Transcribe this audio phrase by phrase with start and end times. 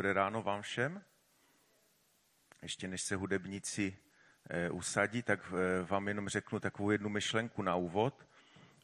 [0.00, 1.02] dobré ráno vám všem.
[2.62, 3.96] Ještě než se hudebníci
[4.50, 8.26] eh, usadí, tak eh, vám jenom řeknu takovou jednu myšlenku na úvod,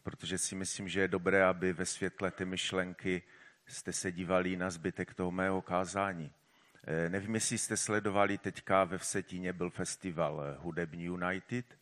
[0.02, 3.22] protože si myslím, že je dobré, aby ve světle ty myšlenky
[3.66, 6.32] jste se dívali na zbytek toho mého kázání.
[6.84, 11.78] Eh, nevím, jestli jste sledovali, teďka ve Vsetíně byl festival Hudební United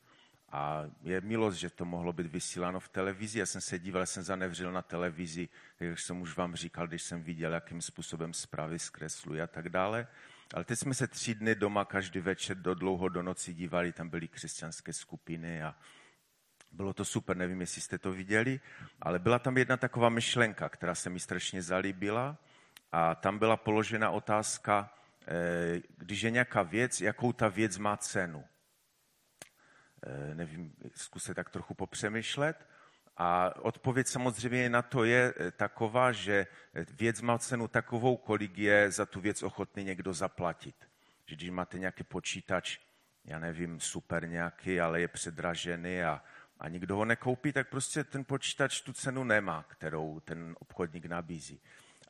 [0.55, 3.39] a je milost, že to mohlo být vysíláno v televizi.
[3.39, 5.49] Já jsem se díval, jsem zanevřel na televizi,
[5.81, 10.07] jak jsem už vám říkal, když jsem viděl, jakým způsobem zprávy zkreslují a tak dále.
[10.55, 14.09] Ale teď jsme se tři dny doma každý večer do dlouho do noci dívali, tam
[14.09, 15.75] byly křesťanské skupiny a
[16.73, 18.61] bylo to super, nevím, jestli jste to viděli,
[19.03, 22.37] ale byla tam jedna taková myšlenka, která se mi strašně zalíbila
[22.93, 24.95] a tam byla položena otázka,
[25.27, 28.45] eh, když je nějaká věc, jakou ta věc má cenu.
[30.07, 32.69] Eh, nevím, zkuste tak trochu popřemýšlet.
[33.17, 36.47] A odpověď samozřejmě na to je eh, taková, že
[36.91, 40.77] věc má cenu takovou, kolik je za tu věc ochotný někdo zaplatit.
[41.27, 42.79] Že když máte nějaký počítač,
[43.25, 46.23] já nevím, super nějaký, ale je předražený a,
[46.61, 51.61] a nikdo ho nekoupí, tak prostě ten počítač tu cenu nemá, kterou ten obchodník nabízí.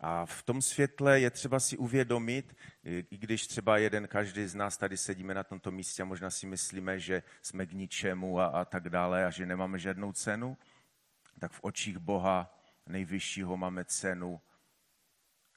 [0.07, 4.77] A v tom světle je třeba si uvědomit, i když třeba jeden každý z nás
[4.77, 8.65] tady sedíme na tomto místě a možná si myslíme, že jsme k ničemu a, a
[8.65, 10.57] tak dále a že nemáme žádnou cenu,
[11.39, 14.41] tak v očích Boha nejvyššího máme cenu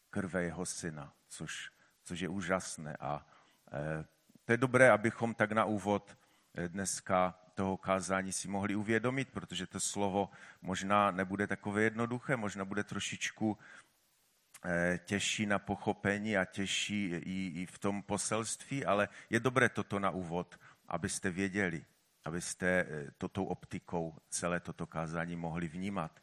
[0.09, 1.71] krve jeho syna, což,
[2.03, 2.97] což je úžasné.
[2.99, 3.25] A
[3.71, 4.05] e,
[4.45, 6.17] to je dobré, abychom tak na úvod
[6.55, 10.29] e, dneska toho kázání si mohli uvědomit, protože to slovo
[10.61, 13.57] možná nebude takové jednoduché, možná bude trošičku
[15.05, 20.59] těžší na pochopení a těžší i, v tom poselství, ale je dobré toto na úvod,
[20.87, 21.85] abyste věděli,
[22.25, 26.19] abyste eh, toto optikou celé toto kázání mohli vnímat.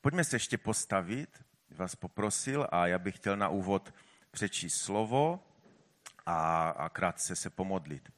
[0.00, 3.94] Pojďme se ještě postavit, vás poprosil, a já bych chtěl na úvod
[4.30, 5.46] přečíst slovo
[6.26, 8.12] a, a krátce se pomodlit.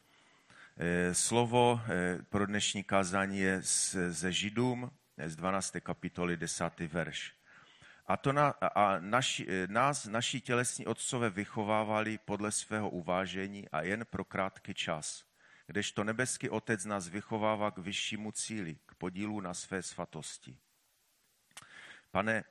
[0.77, 1.80] Eh, slovo
[2.28, 3.61] pro dnešní kázání je
[4.08, 4.90] ze Židům,
[5.27, 5.77] z 12.
[5.80, 6.80] kapitoly 10.
[6.80, 7.38] verš.
[8.08, 14.07] A, to na, a naši, nás naši tělesní otcové vychovávali podle svého uvážení a jen
[14.11, 15.24] pro krátký čas,
[15.67, 20.58] kdežto nebeský otec nás vychovává k vyššímu cíli, k podílu na své svatosti.
[22.11, 22.45] Pane,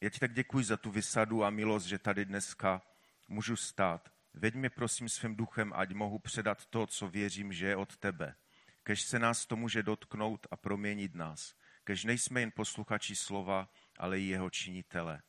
[0.00, 2.82] já ti tak děkuji za tu vysadu a milost, že tady dneska
[3.28, 4.12] můžu stát.
[4.34, 8.34] Veď mě prosím svým duchem, ať mohu předat to, co věřím, že je od tebe.
[8.82, 11.54] Kež se nás to může dotknout a proměnit nás.
[11.84, 13.68] Kež nejsme jen posluchači slova,
[14.00, 15.22] ale i jeho činitele.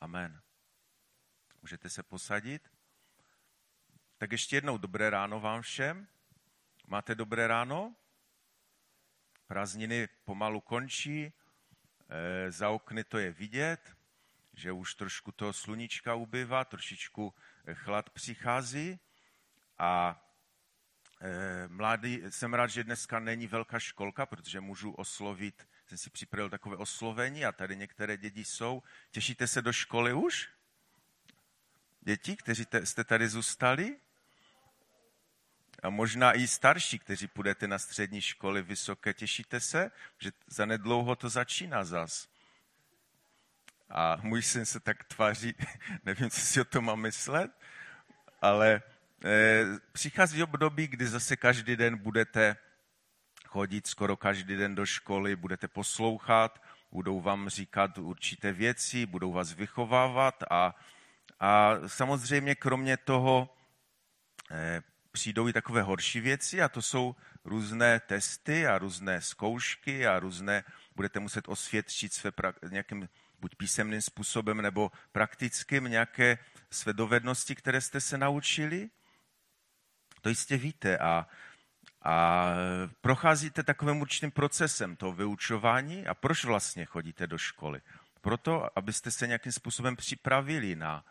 [0.00, 0.40] Amen.
[1.62, 2.68] Můžete se posadit?
[4.18, 6.08] Tak ještě jednou dobré ráno vám všem.
[6.86, 7.96] Máte dobré ráno?
[9.46, 11.32] Prázdniny pomalu končí, e,
[12.50, 13.96] za okny to je vidět,
[14.52, 17.34] že už trošku toho sluníčka ubývá, trošičku
[17.66, 19.00] eh, chlad přichází
[19.78, 20.20] a
[21.68, 26.76] mladý, jsem rád, že dneska není velká školka, protože můžu oslovit jsem si připravil takové
[26.76, 28.82] oslovení a tady některé děti jsou.
[29.10, 30.48] Těšíte se do školy už?
[32.00, 33.96] Děti, kteří te, jste tady zůstali?
[35.82, 41.28] A možná i starší, kteří půjdete na střední školy vysoké, těšíte se, že zanedlouho to
[41.28, 42.28] začíná zas.
[43.90, 45.54] A můj syn se tak tváří,
[46.04, 47.50] nevím, co si o tom mám myslet,
[48.42, 48.82] ale
[49.92, 52.56] přichází období, kdy zase každý den budete
[53.46, 56.62] chodit skoro každý den do školy, budete poslouchat,
[56.92, 60.74] budou vám říkat určité věci, budou vás vychovávat a,
[61.40, 63.56] a samozřejmě kromě toho
[64.50, 70.18] eh, přijdou i takové horší věci a to jsou různé testy a různé zkoušky a
[70.18, 70.64] různé,
[70.96, 73.08] budete muset osvědčit své pra- nějakým
[73.40, 76.38] buď písemným způsobem nebo praktickým nějaké
[76.70, 78.90] své dovednosti, které jste se naučili.
[80.28, 81.26] To jistě víte a
[82.02, 82.50] a
[83.00, 86.06] procházíte takovým určitým procesem toho vyučování.
[86.06, 87.80] A proč vlastně chodíte do školy?
[88.20, 91.04] Proto, abyste se nějakým způsobem připravili na,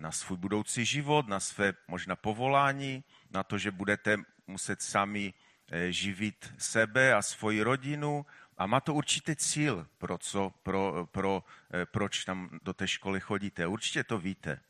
[0.00, 4.16] na svůj budoucí život, na své možná povolání, na to, že budete
[4.46, 5.34] muset sami
[5.70, 8.26] eh, živit sebe a svoji rodinu.
[8.56, 11.44] A má to určitý cíl, pro co, pro, pro,
[11.74, 13.66] eh, proč tam do té školy chodíte.
[13.66, 14.60] Určitě to víte.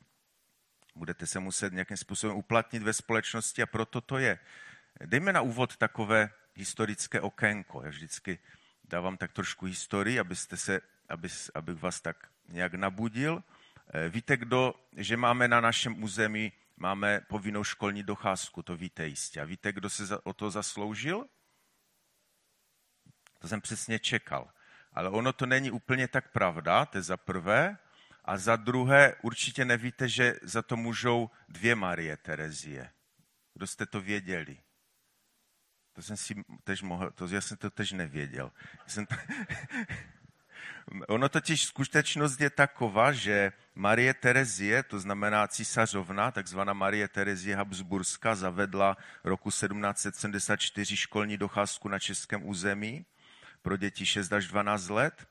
[0.99, 4.39] Budete se muset nějakým způsobem uplatnit ve společnosti a proto to je.
[5.06, 7.83] Dejme na úvod takové historické okénko.
[7.83, 8.39] Já vždycky
[8.85, 13.43] dávám tak trošku historii, abyste se, aby, abych vás tak nějak nabudil.
[13.95, 19.41] Eh, víte, kdo, že máme na našem území máme povinnou školní docházku, to víte jistě.
[19.41, 21.27] A víte, kdo se o to zasloužil?
[23.39, 24.51] To jsem přesně čekal.
[24.93, 27.79] Ale ono to není úplně tak pravda, to je za prvé.
[28.29, 32.91] A za druhé, určitě nevíte, že za to můžou dvě Marie Terezie.
[33.55, 34.59] Kdo jste to věděli?
[35.93, 36.35] To jsem si
[36.65, 38.53] tež mohl, to já jsem to tež nevěděl.
[38.87, 39.15] Jsem to...
[41.09, 48.35] ono totiž skutečnost je taková, že Marie Terezie, to znamená císařovna, takzvaná Marie Terezie Habsburská,
[48.35, 53.07] zavedla roku 1774 školní docházku na českém území
[53.63, 55.29] pro děti 6 až 12 let.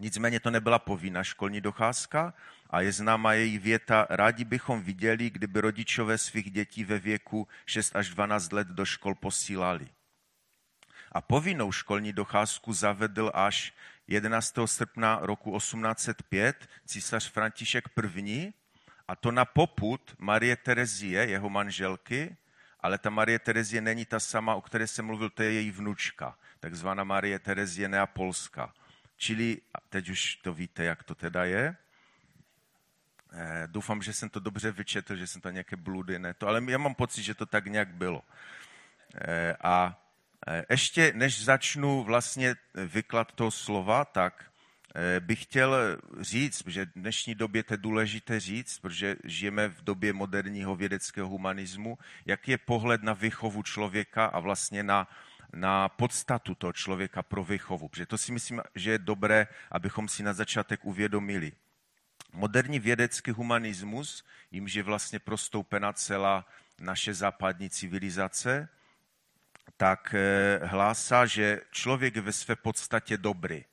[0.00, 2.34] Nicméně to nebyla povinná školní docházka
[2.70, 7.96] a je známa její věta, rádi bychom viděli, kdyby rodičové svých dětí ve věku 6
[7.96, 9.88] až 12 let do škol posílali.
[11.12, 13.72] A povinnou školní docházku zavedl až
[14.08, 14.54] 11.
[14.66, 17.84] srpna roku 1805 císař František
[18.16, 18.52] I.
[19.08, 22.36] A to na poput Marie Terezie, jeho manželky,
[22.80, 26.38] ale ta Marie Terezie není ta sama, o které jsem mluvil, to je její vnučka,
[26.60, 28.72] takzvaná Marie Terezie Neapolská.
[29.20, 31.76] Čili, teď už to víte, jak to teda je.
[33.32, 36.62] Eh, doufám, že jsem to dobře vyčetl, že jsem to nějaké bludy, ne to, ale
[36.68, 38.22] já mám pocit, že to tak nějak bylo.
[39.14, 40.02] Eh, a
[40.46, 44.44] eh, ještě než začnu vlastně vyklad toho slova, tak
[45.20, 50.12] bych chtěl říct, že v dnešní době to je důležité říct, protože žijeme v době
[50.12, 55.08] moderního vědeckého humanismu, jak je pohled na výchovu člověka a vlastně na,
[55.52, 57.88] na podstatu toho člověka pro výchovu.
[57.88, 61.52] Protože to si myslím, že je dobré, abychom si na začátek uvědomili.
[62.32, 66.46] Moderní vědecký humanismus, jimž je vlastně prostoupena celá
[66.80, 68.68] naše západní civilizace,
[69.76, 73.64] tak eh, hlásá, že člověk je ve své podstatě dobrý.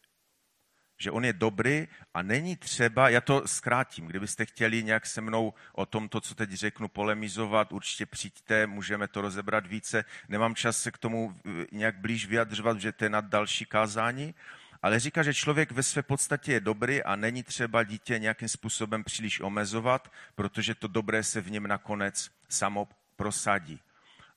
[0.97, 5.53] Že on je dobrý a není třeba, já to zkrátím, kdybyste chtěli nějak se mnou
[5.73, 10.05] o tom, to, co teď řeknu, polemizovat, určitě přijďte, můžeme to rozebrat více.
[10.29, 14.35] Nemám čas se k tomu eh, nějak blíž vyjadřovat, že to je nad další kázání,
[14.81, 19.03] ale říká, že člověk ve své podstatě je dobrý a není třeba dítě nějakým způsobem
[19.03, 23.79] příliš omezovat, protože to dobré se v něm nakonec samo prosadí.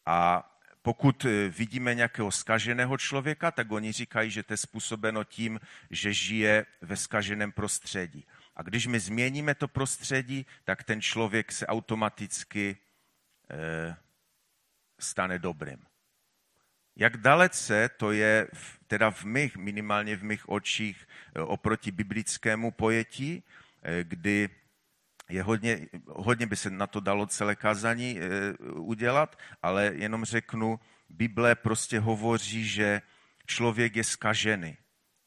[0.07, 0.47] A
[0.83, 5.61] pokud eh, vidíme nějakého skaženého člověka, tak oni říkají, že to je způsobeno tím,
[5.91, 8.27] že žije ve skaženém prostředí.
[8.57, 12.77] A když my změníme to prostředí, tak ten člověk se automaticky
[13.51, 13.97] e,
[14.99, 15.91] stane dobrým.
[16.97, 18.49] Jak dalece to je
[18.87, 23.43] teda v mých, minimálně v mých očích eh, oproti biblickému pojetí,
[23.83, 24.49] eh, kdy
[25.31, 30.81] je hodně, hodně by se na to dalo celé kázání eh, udělat, ale jenom řeknu,
[31.09, 33.03] Bible prostě hovoří, že
[33.47, 34.77] člověk je skažený.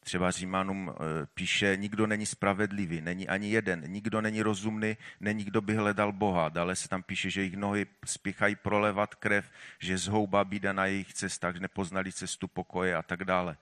[0.00, 5.60] Třeba Římanům eh, píše, nikdo není spravedlivý, není ani jeden, nikdo není rozumný, není kdo
[5.60, 6.48] by hledal Boha.
[6.48, 11.14] Dále se tam píše, že jejich nohy spíchají prolevat krev, že zhouba bída na jejich
[11.14, 13.56] cestách, nepoznali cestu pokoje a tak dále.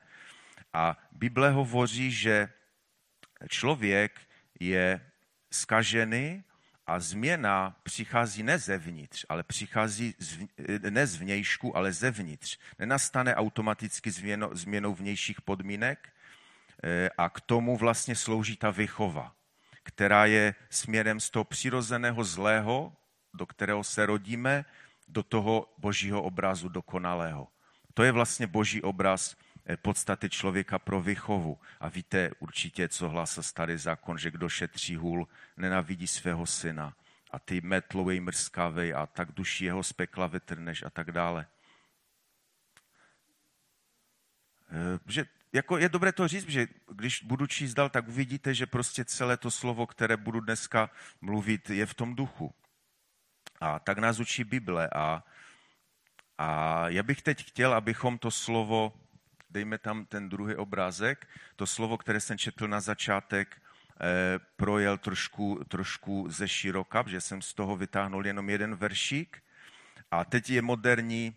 [0.72, 2.48] A Bible hovoří, že
[3.48, 4.20] člověk
[4.60, 5.00] je
[5.52, 6.44] skažený
[6.86, 10.14] a změna přichází ne zevnitř, ale přichází
[10.58, 12.58] eh, ne z vnějšku, ale zevnitř.
[12.78, 16.12] Nenastane automaticky změnou, změnou vnějších podmínek,
[16.84, 19.32] Eh, a k tomu vlastně slouží ta vychova,
[19.82, 22.92] která je směrem z toho přirozeného zlého,
[23.34, 24.64] do kterého se rodíme,
[25.08, 27.48] do toho božího obrazu dokonalého.
[27.94, 29.36] To je vlastně boží obraz
[29.76, 31.58] podstaty člověka pro vychovu.
[31.80, 36.94] A víte určitě, co hlásá starý zákon, že kdo šetří hůl, nenavidí svého syna.
[37.30, 41.46] A ty metlovej mrskavej a tak duší jeho z pekla vytrneš a tak dále.
[44.72, 48.66] Eh, že jako je dobré to říct, že když budu číst dál, tak uvidíte, že
[48.66, 50.90] prostě celé to slovo, které budu dneska
[51.20, 52.54] mluvit, je v tom duchu.
[53.60, 54.88] A tak nás učí Bible.
[54.94, 55.24] A,
[56.38, 58.92] a já bych teď chtěl, abychom to slovo,
[59.52, 63.62] dejme tam ten druhý obrázek, to slovo, které jsem četl na začátek,
[64.00, 69.42] eh, projel trošku, trošku ze široka, že jsem z toho vytáhnul jenom jeden veršík.
[70.10, 71.36] A teď je moderní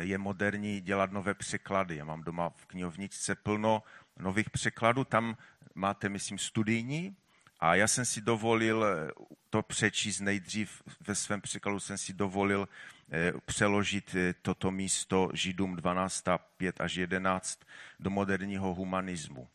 [0.00, 1.96] je moderní dělat nové překlady.
[1.96, 3.82] Já mám doma v knihovničce plno
[4.18, 5.36] nových překladů, tam
[5.74, 7.16] máte, myslím, studijní
[7.60, 9.10] a já jsem si dovolil eh,
[9.50, 12.68] to přečíst nejdřív, ve svém překladu jsem si dovolil
[13.12, 16.24] eh, přeložit eh, toto místo Židům 12,
[16.56, 17.60] 5 až 11
[18.00, 19.48] do moderního humanismu.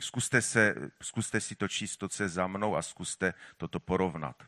[0.00, 4.42] Zkuste, se, zkuste si to číst, to, co je za mnou a zkuste toto porovnat.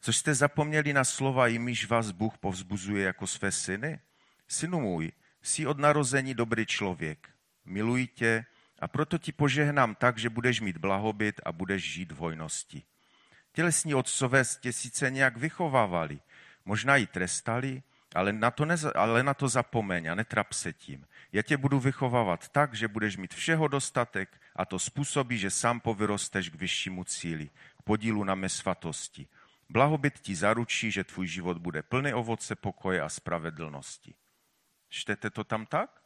[0.00, 4.00] Což jste zapomněli na slova, jimiž vás Bůh povzbuzuje jako své syny?
[4.48, 7.30] Synu můj, jsi od narození dobrý člověk.
[7.64, 8.44] Miluji tě
[8.78, 12.82] a proto ti požehnám tak, že budeš mít blahobyt a budeš žít v hojnosti.
[13.52, 16.20] Tělesní otcové tě sice nějak vychovávali,
[16.64, 17.82] možná i trestali,
[18.14, 21.06] ale na, to neza, ale na to zapomeň a netrap se tím.
[21.32, 25.80] Já tě budu vychovávat tak, že budeš mít všeho dostatek a to způsobí, že sám
[25.80, 29.26] povyrosteš k vyššímu cíli, k podílu na mé svatosti.
[29.68, 34.14] Blahobyt ti zaručí, že tvůj život bude plný ovoce pokoje a spravedlnosti.
[34.88, 36.03] Čtete to tam tak?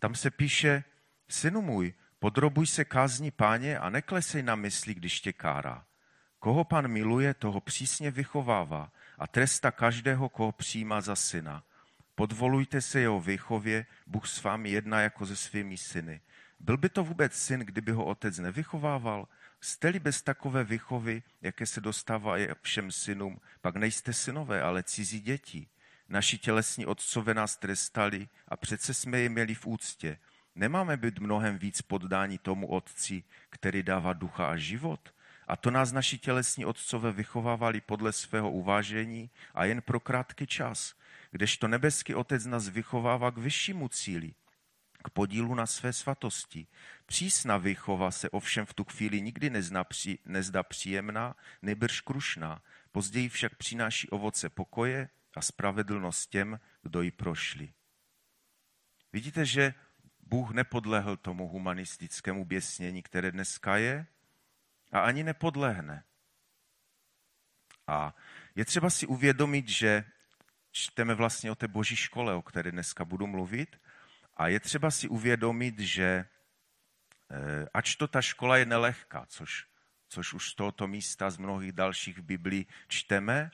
[0.00, 0.84] Tam se píše,
[1.28, 5.84] synu můj, podrobuj se kázni páně a neklesej na mysli, když tě kárá.
[6.38, 11.64] Koho pan miluje, toho přísně vychovává a tresta každého, koho přijímá za syna.
[12.14, 16.20] Podvolujte se jeho výchově, Bůh s vámi jedná jako se svými syny.
[16.60, 19.28] Byl by to vůbec syn, kdyby ho otec nevychovával?
[19.60, 25.68] Jste-li bez takové vychovy, jaké se dostává všem synům, pak nejste synové, ale cizí děti.
[26.10, 30.18] Naši tělesní otcové nás trestali a přece jsme je měli v úctě.
[30.54, 35.14] Nemáme být mnohem víc poddáni tomu otci, který dává ducha a život?
[35.46, 40.94] A to nás naši tělesní otcové vychovávali podle svého uvážení a jen pro krátký čas,
[41.30, 44.34] kdežto nebeský otec nás vychovává k vyššímu cíli,
[45.02, 46.66] k podílu na své svatosti.
[47.06, 52.62] Přísná výchova se ovšem v tu chvíli nikdy nezna, při, nezdá příjemná, nebrž krušná.
[52.92, 57.72] Později však přináší ovoce pokoje a spravedlnost těm, kdo ji prošli.
[59.12, 59.74] Vidíte, že
[60.20, 64.06] Bůh nepodlehl tomu humanistickému běsnění, které dneska je,
[64.92, 66.04] a ani nepodlehne.
[67.86, 68.14] A
[68.54, 70.04] je třeba si uvědomit, že
[70.70, 73.80] čteme vlastně o té boží škole, o které dneska budu mluvit,
[74.36, 76.04] a je třeba si uvědomit, že
[77.30, 79.66] eh, ač to ta škola je nelehká, což,
[80.08, 83.50] což už z tohoto místa z mnohých dalších v Biblii čteme,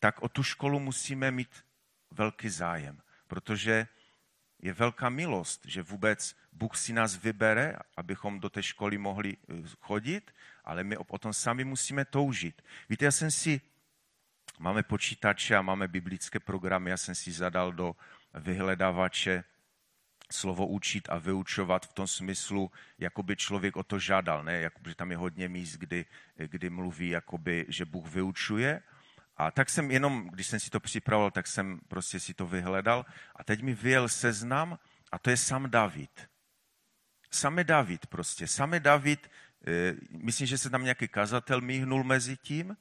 [0.00, 1.64] tak o tu školu musíme mít
[2.10, 3.88] velký zájem, protože
[4.58, 9.54] je velká milost, že vůbec Bůh si nás vybere, abychom do té školy mohli eh,
[9.80, 12.62] chodit, ale my o tom sami musíme toužit.
[12.88, 13.60] Víte, já jsem si,
[14.58, 17.96] máme počítače a máme biblické programy, já jsem si zadal do
[18.34, 19.44] vyhledávače
[20.32, 24.60] slovo učit a vyučovat v tom smyslu, jako by člověk o to žádal, ne?
[24.60, 26.04] Jakoby, tam je hodně míst, kdy,
[26.36, 28.82] kdy mluví, jakoby, že Bůh vyučuje.
[29.38, 33.06] A tak jsem jenom, když jsem si to připravoval, tak jsem prostě si to vyhledal.
[33.36, 34.78] A teď mi vyjel seznam
[35.12, 36.28] a to je sam David.
[37.30, 38.46] Same David prostě.
[38.46, 39.30] Same David,
[39.66, 42.76] eh, myslím, že se tam nějaký kazatel míhnul mezi tím,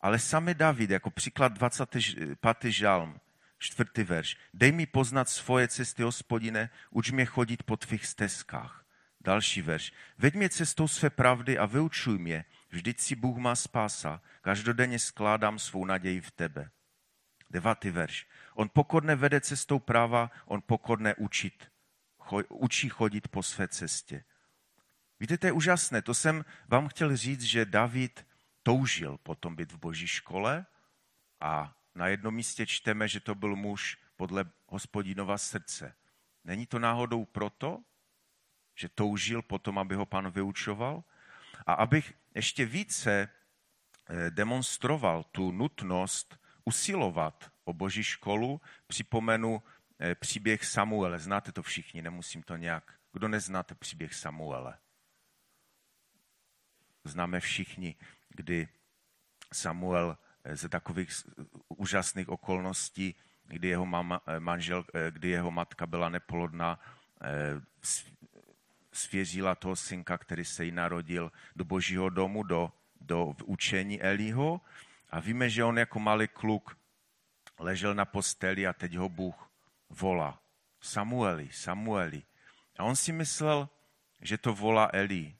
[0.00, 2.70] ale same David, jako příklad 25.
[2.72, 3.20] žalm,
[3.58, 4.36] čtvrtý verš.
[4.54, 8.84] Dej mi poznat svoje cesty, hospodine, uč mě chodit po tvých stezkách.
[9.20, 9.92] Další verš.
[10.18, 12.44] Veď mě cestou své pravdy a vyučuj mě.
[12.70, 14.20] Vždyť si Bůh má spása.
[14.40, 16.70] Každodenně skládám svou naději v tebe.
[17.50, 18.26] Devátý verš.
[18.54, 21.70] On pokorné vede cestou práva, on pokorné učit
[22.48, 24.24] učí chodit po své cestě.
[25.20, 26.02] Víte, to je úžasné.
[26.02, 28.26] To jsem vám chtěl říct, že David
[28.62, 30.66] toužil potom být v boží škole
[31.40, 35.94] a na jednom místě čteme, že to byl muž podle hospodinova srdce.
[36.44, 37.82] Není to náhodou proto,
[38.74, 41.04] že toužil potom, aby ho pan vyučoval?
[41.66, 43.28] A abych ještě více
[44.08, 49.62] eh, demonstroval tu nutnost usilovat o boží školu, připomenu
[50.02, 51.18] Eh, příběh Samuele.
[51.18, 52.94] Znáte to všichni, nemusím to nějak.
[53.12, 54.78] Kdo neznáte příběh Samuele?
[57.04, 57.96] Známe všichni,
[58.28, 58.68] kdy
[59.52, 61.10] Samuel eh, ze takových
[61.68, 66.80] úžasných okolností, kdy jeho, mama, manžel, kdy jeho matka byla neplodná,
[68.92, 74.60] svěřila toho synka, který se jí narodil do božího domu, do, do učení Eliho.
[75.10, 76.76] A víme, že on jako malý kluk
[77.58, 79.50] ležel na posteli a teď ho Bůh
[79.90, 80.40] volá.
[80.80, 82.22] Samueli, Samueli.
[82.78, 83.68] A on si myslel,
[84.20, 85.34] že to volá Eli.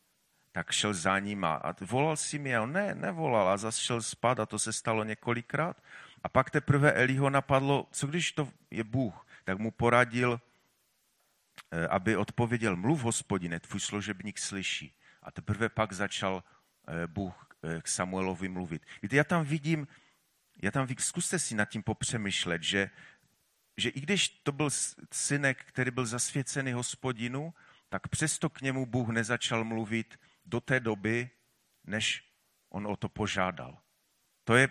[0.53, 4.03] Tak šel za ním a volal si mi a on ne, nevolal a zase šel
[4.03, 5.83] spát a to se stalo několikrát.
[6.23, 10.41] A pak teprve Eliho napadlo, co když to je Bůh, tak mu poradil,
[11.91, 14.95] aby odpověděl, mluv hospodine, tvůj služebník slyší.
[15.23, 16.45] A teprve pak začal
[16.89, 18.87] eh, Bůh eh, k Samuelovi mluvit.
[19.03, 19.89] Víte, já tam vidím,
[20.63, 22.91] já tam vidím, zkuste si nad tím popřemýšlet, že
[23.77, 24.71] že i když to byl
[25.13, 27.55] synek, který byl zasvěcený hospodinu,
[27.89, 31.31] tak přesto k němu Bůh nezačal mluvit do té doby,
[31.85, 32.25] než
[32.69, 33.79] on o to požádal.
[34.45, 34.69] To je,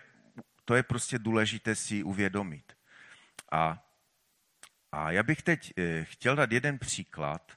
[0.66, 2.78] to je prostě důležité si uvědomit.
[3.52, 3.89] A,
[4.92, 7.52] a já bych teď eh, chtěl dát jeden příklad,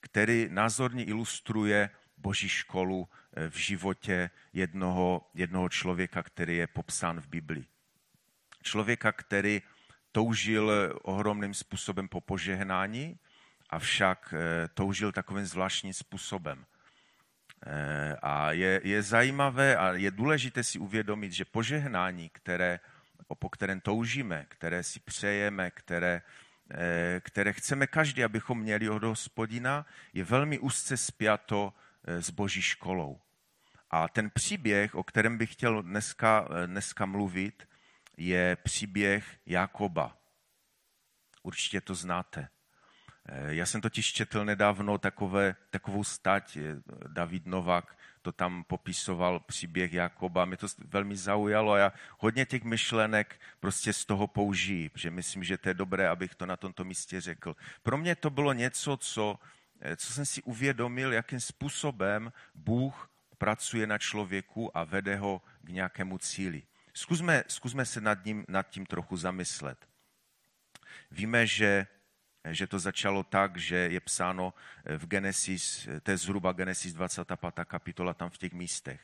[0.00, 7.26] který názorně ilustruje Boží školu eh, v životě jednoho, jednoho člověka, který je popsán v
[7.26, 7.66] Biblii.
[8.62, 9.62] Člověka, který
[10.12, 13.18] toužil ohromným způsobem po požehnání,
[13.70, 16.66] avšak eh, toužil takovým zvláštním způsobem.
[17.66, 22.80] Eh, A je, je zajímavé a je důležité si uvědomit, že požehnání, které,
[23.38, 26.43] po kterém toužíme, které si přejeme, které, eh,
[27.20, 31.72] které chceme každý, abychom měli od hospodina, je velmi úzce spjato
[32.04, 33.20] eh, s boží školou.
[33.90, 37.68] A ten příběh, o kterém bych chtěl dneska, dneska mluvit,
[38.16, 40.16] je příběh Jakoba.
[41.42, 42.48] Určitě to znáte.
[43.26, 46.62] Eh, já jsem totiž četl nedávno takové, takovou stať, eh,
[47.08, 52.64] David Novak to tam popisoval příběh Jakoba, mě to velmi zaujalo a já hodně těch
[52.64, 56.84] myšlenek prostě z toho použijí, protože myslím, že to je dobré, abych to na tomto
[56.84, 57.56] místě řekl.
[57.82, 59.38] Pro mě to bylo něco, co,
[59.80, 65.68] eh, co jsem si uvědomil, jakým způsobem Bůh pracuje na člověku a vede ho k
[65.68, 66.62] nějakému cíli.
[66.94, 69.88] Zkusme, zkusme se nad, ním, nad tím trochu zamyslet.
[71.10, 71.86] Víme, že
[72.50, 74.54] že to začalo tak, že je psáno
[74.98, 77.64] v Genesis, to je zhruba Genesis 25.
[77.64, 79.00] kapitola tam v těch místech.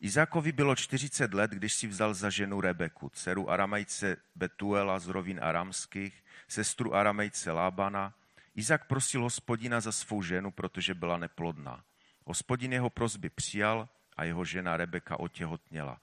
[0.00, 5.40] Izákovi bylo 40 let, když si vzal za ženu Rebeku, dceru Aramejce Betuela z rovin
[5.42, 8.14] aramských, sestru Aramejce Lábana.
[8.54, 11.84] Izák prosil hospodina za svou ženu, protože byla neplodná.
[12.24, 16.00] Hospodin jeho prozby přijal a jeho žena Rebeka otěhotněla.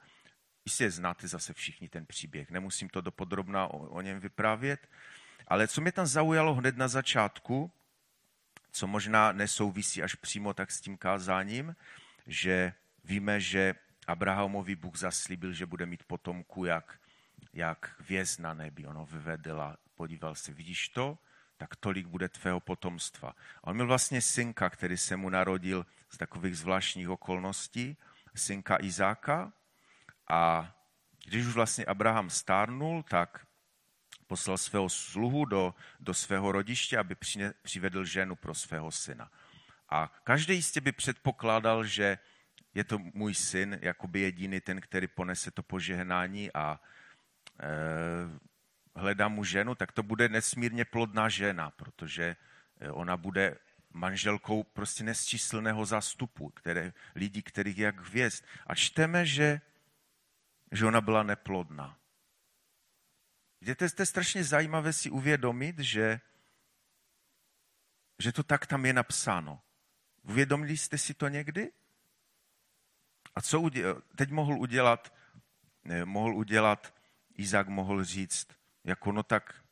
[0.65, 4.87] Jistě znáte zase všichni ten příběh, nemusím to dopodrobná o, o něm vyprávět,
[5.49, 7.71] ale co mě tam zaujalo hned na začátku,
[8.71, 11.75] co možná nesouvisí až přímo tak s tím kázáním,
[12.27, 13.75] že víme, že
[14.07, 16.99] Abrahamovi Bůh zaslíbil, že bude mít potomku jak,
[17.53, 18.85] jak věz na nebi.
[18.85, 21.17] Ono vyvedl a podíval se, vidíš to?
[21.57, 23.29] Tak tolik bude tvého potomstva.
[23.63, 27.97] A on měl vlastně synka, který se mu narodil z takových zvláštních okolností,
[28.35, 29.53] synka Izáka.
[30.29, 30.73] A
[31.25, 33.45] když už vlastně Abraham stárnul, tak
[34.29, 39.31] poslal svého sluhu do, do svého rodiště, aby přine, přivedl ženu pro svého syna.
[39.89, 42.17] A každý jistě by předpokládal, že
[42.73, 46.79] je to můj syn, jakoby jediný ten, který ponese to požehnání a
[47.59, 47.69] e,
[48.95, 52.35] hledá mu ženu, tak to bude nesmírně plodná žena, protože
[52.91, 53.57] ona bude
[53.93, 58.45] manželkou prostě nesčíslného zástupu, které, lidí, kterých jak hvězd.
[58.67, 59.61] A čteme, že,
[60.71, 61.98] že ona byla neplodná.
[63.61, 66.19] Víte, to je strašně zajímavé si uvědomit, že,
[68.19, 69.61] že to tak tam je napsáno.
[70.23, 71.71] Uvědomili jste si to někdy?
[73.35, 75.13] A co uděl, teď mohl udělat,
[75.83, 76.95] ne, mohl udělat,
[77.33, 78.47] Izák mohl říct,
[78.83, 79.65] jako no tak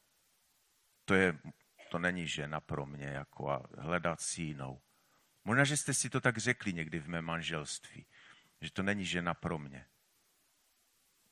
[1.06, 1.40] to, je,
[1.90, 4.82] to není žena pro mě, jako a hledat si jinou.
[5.46, 8.06] Možná, že jste si to tak řekli někdy v mém manželství,
[8.62, 9.86] že to není žena pro mě.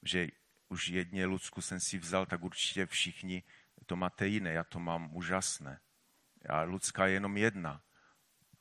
[0.01, 0.27] Že
[0.69, 3.43] už jedně Lucku jsem si vzal, tak určitě všichni
[3.85, 4.51] to máte jiné.
[4.51, 5.79] Já to mám úžasné.
[6.49, 7.81] A Lucka je jenom jedna.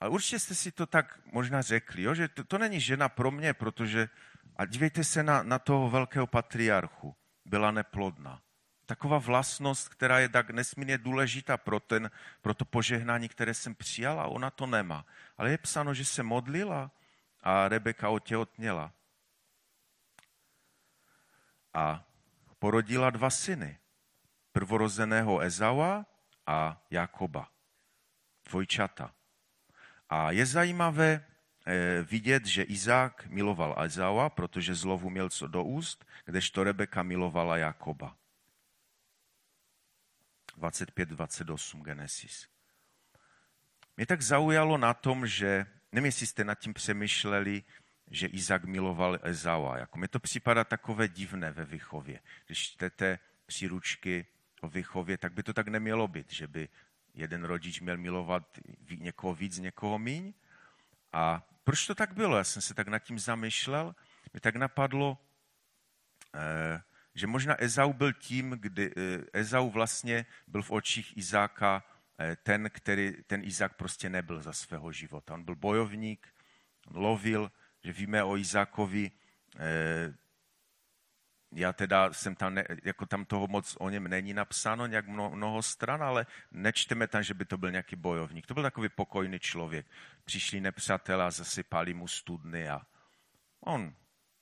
[0.01, 2.15] A určitě jste si to tak možná řekli, jo?
[2.15, 4.09] že to, to není žena pro mě, protože,
[4.57, 8.43] a dívejte se na, na toho velkého patriarchu, byla neplodná.
[8.87, 12.11] Taková vlastnost, která je tak nesmírně důležitá pro, ten,
[12.43, 15.07] pro to požehnání, které jsem přijala, ona to nemá.
[15.39, 16.91] Ale je psáno, že se modlila
[17.41, 18.93] a Rebeka otěhotněla
[21.75, 22.07] a
[22.59, 23.79] porodila dva syny,
[24.53, 26.07] prvorozeného Ezaua
[26.47, 27.51] a Jakoba,
[28.49, 29.15] dvojčata.
[30.09, 31.27] A je zajímavé
[31.67, 37.57] eh, vidět, že Izák miloval Ezaua, protože zlovu měl co do úst, kdežto Rebeka milovala
[37.57, 38.17] Jakoba.
[40.59, 42.49] 25-28 Genesis.
[43.97, 47.63] Mě tak zaujalo na tom, že, nevím, jestli jste nad tím přemýšleli,
[48.11, 49.79] že Izak miloval Ezaua.
[49.79, 52.21] Jako mi to připadá takové divné ve vychově.
[52.47, 54.27] Když čtete příručky
[54.61, 56.69] o vychově, tak by to tak nemělo být, že by
[57.15, 58.59] jeden rodič měl milovat
[58.99, 60.35] někoho víc, někoho míň.
[61.13, 62.37] A proč to tak bylo?
[62.37, 63.95] Já jsem se tak nad tím zamýšlel.
[64.33, 65.19] Mě tak napadlo,
[66.35, 66.83] eh,
[67.15, 71.85] že možná Ezau byl tím, kdy eh, Ezau vlastně byl v očích Izáka
[72.19, 75.35] eh, ten, který, ten Izák prostě nebyl za svého života.
[75.35, 76.35] On byl bojovník,
[76.87, 77.51] on lovil,
[77.85, 79.11] že víme o Izákovi,
[79.59, 80.15] eh,
[81.53, 85.31] já teda jsem tam, ne, jako tam toho moc o něm není napsáno nějak mnoho,
[85.31, 88.47] mnoho stran, ale nečteme tam, že by to byl nějaký bojovník.
[88.47, 89.87] To byl takový pokojný člověk.
[90.25, 92.87] Přišli nepřátelé a zasypali mu studny a
[93.61, 93.95] on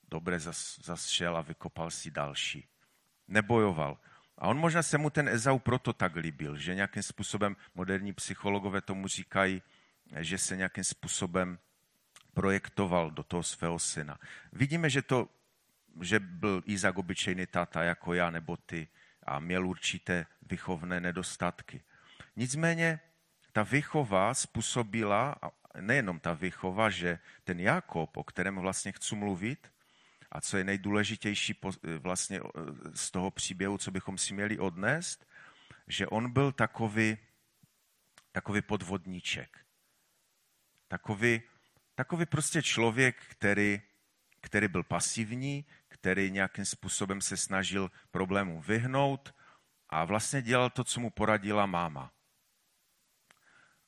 [0.07, 2.67] dobře zas, zas šel a vykopal si další.
[3.27, 3.97] Nebojoval.
[4.37, 8.81] A on možná se mu ten Ezau proto tak líbil, že nějakým způsobem moderní psychologové
[8.81, 9.61] tomu říkají,
[10.19, 11.59] že se nějakým způsobem
[12.33, 14.19] projektoval do toho svého syna.
[14.51, 15.29] Vidíme, že, to,
[16.01, 18.87] že byl Izak obyčejný táta jako já nebo ty
[19.23, 21.81] a měl určité vychovné nedostatky.
[22.35, 22.99] Nicméně
[23.51, 25.35] ta vychova způsobila,
[25.79, 29.71] nejenom ta výchova, že ten Jakob, o kterém vlastně chci mluvit,
[30.31, 31.59] a co je nejdůležitější
[31.99, 32.39] vlastně
[32.93, 35.27] z toho příběhu, co bychom si měli odnést,
[35.87, 37.17] že on byl takový,
[38.31, 39.59] takový podvodníček.
[40.87, 41.41] Takový,
[41.95, 43.81] takový prostě člověk, který,
[44.41, 49.35] který byl pasivní, který nějakým způsobem se snažil problému vyhnout
[49.89, 52.11] a vlastně dělal to, co mu poradila máma.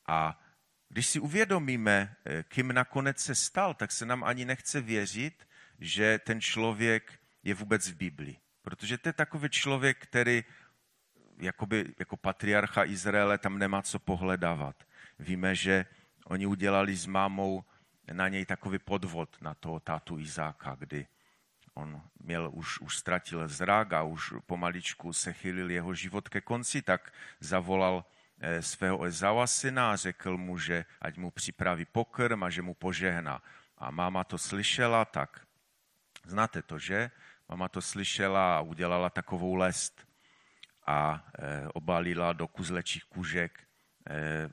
[0.07, 0.41] A
[0.89, 5.47] když si uvědomíme, eh, kým nakonec se stal, tak se nám ani nechce věřit,
[5.79, 8.37] že ten člověk je vůbec v Biblii.
[8.61, 10.43] Protože to je takový člověk, který
[11.37, 14.83] jakoby, jako patriarcha Izraele tam nemá co pohledávat.
[15.19, 15.85] Víme, že
[16.25, 17.65] oni udělali s mámou
[18.13, 21.07] na něj takový podvod na toho tátu Izáka, kdy
[21.73, 26.81] on měl, už, už ztratil zrak a už pomaličku se chylil jeho život ke konci,
[26.81, 28.05] tak zavolal
[28.39, 32.73] eh, svého Ezaua syna a řekl mu, že ať mu připraví pokrm a že mu
[32.73, 33.41] požehná.
[33.77, 35.47] A máma to slyšela, tak
[36.25, 37.11] znáte to, že?
[37.49, 40.07] Mama to slyšela a udělala takovou lest
[40.85, 43.63] a e, obalila do kuzlečích kůžek
[44.09, 44.49] e,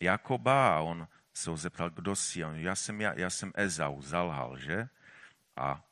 [0.00, 2.44] Jakoba a on se ho zeptal, kdo jsi.
[2.44, 4.88] On, já jsem, já, já jsem Ezau, zalhal, že?
[5.56, 5.84] A,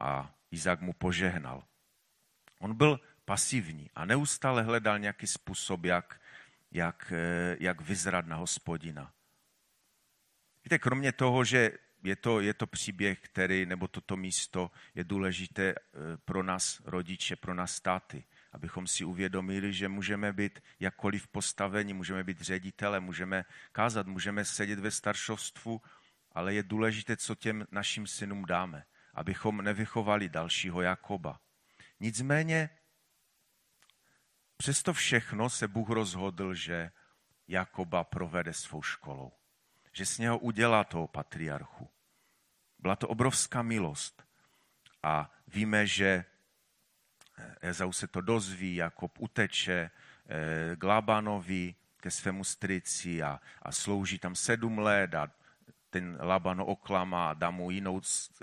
[0.00, 1.64] a Izák mu požehnal.
[2.58, 6.20] On byl pasivní a neustále hledal nějaký způsob, jak,
[6.70, 9.12] jak, e, jak vyzrat na hospodina.
[10.64, 11.70] Víte, kromě toho, že
[12.02, 15.74] je to, je to příběh, který, nebo toto místo je důležité e,
[16.24, 18.24] pro nás rodiče, pro nás státy
[18.58, 24.78] abychom si uvědomili, že můžeme být jakkoliv postavení, můžeme být ředitele, můžeme kázat, můžeme sedět
[24.78, 25.82] ve staršovstvu,
[26.32, 31.40] ale je důležité, co těm našim synům dáme, abychom nevychovali dalšího Jakoba.
[32.00, 32.70] Nicméně,
[34.56, 36.90] přesto všechno se Bůh rozhodl, že
[37.48, 39.32] Jakoba provede svou školou.
[39.92, 41.90] Že z něho udělá toho patriarchu.
[42.78, 44.26] Byla to obrovská milost.
[45.02, 46.24] A víme, že
[47.60, 49.90] Ezau se to dozví, Jakob uteče
[50.28, 55.30] eh, k Labanovi, ke svému strici a, a slouží tam sedm let a
[55.90, 58.00] ten Laban oklamá, dá mu jinou,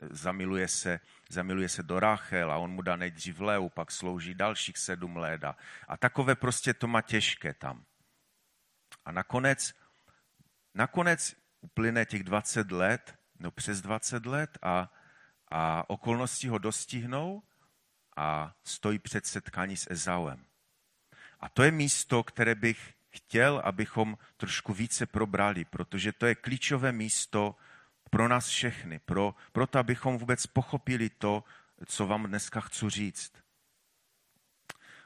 [0.10, 1.00] zamiluje se,
[1.30, 5.44] zamiluje se do Rachel a on mu dá nejdřív Leu, pak slouží dalších sedm let
[5.44, 5.56] a,
[5.88, 7.86] a takové prostě to má těžké tam.
[9.06, 9.74] A nakonec,
[10.74, 14.92] nakonec uplyne těch 20 let, no přes 20 let a,
[15.52, 17.44] a okolnosti ho dostihnou
[18.16, 20.46] a stojí před setkání s Ezauem.
[21.40, 26.92] A to je místo, které bych chtěl, abychom trošku více probrali, protože to je klíčové
[26.92, 27.56] místo
[28.10, 31.44] pro nás všechny, pro, pro to, abychom vůbec pochopili to,
[31.86, 33.34] co vám dneska chci říct.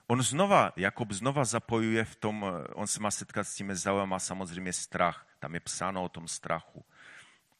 [0.07, 4.19] On znova, Jakob znova zapojuje v tom, on se má setkat s tím Ezauem a
[4.19, 5.27] samozřejmě strach.
[5.39, 6.85] Tam je psáno o tom strachu.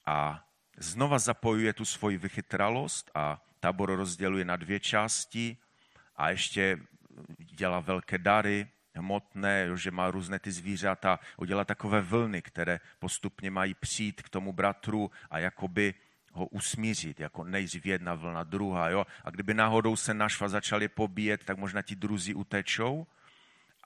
[0.05, 5.57] A znova zapojuje tu svoji vychytralost a tábor rozděluje na dvě části
[6.15, 6.79] a ještě
[7.37, 13.73] dělá velké dary, hmotné, že má různé ty zvířata, udělá takové vlny, které postupně mají
[13.73, 15.93] přijít k tomu bratru a jakoby
[16.31, 18.89] ho usmířit, jako nejdřív jedna vlna, druhá.
[18.89, 19.05] Jo?
[19.25, 23.07] A kdyby náhodou se naštva začali pobíjet, tak možná ti druzí utečou.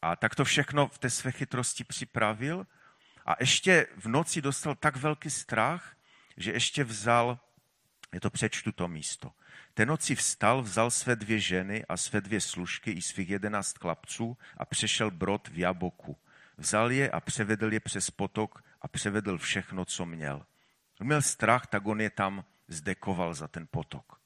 [0.01, 2.67] A tak to všechno v té své chytrosti připravil.
[3.25, 5.95] A ještě v noci dostal tak velký strach,
[6.37, 7.39] že ještě vzal,
[8.13, 9.31] je to přečtu to místo,
[9.73, 14.37] ten noci vstal, vzal své dvě ženy a své dvě služky i svých jedenáct chlapců
[14.57, 16.17] a přešel brod v Jaboku.
[16.57, 20.45] Vzal je a převedl je přes potok a převedl všechno, co měl.
[20.99, 24.19] Měl strach, tak on je tam zdekoval za ten potok.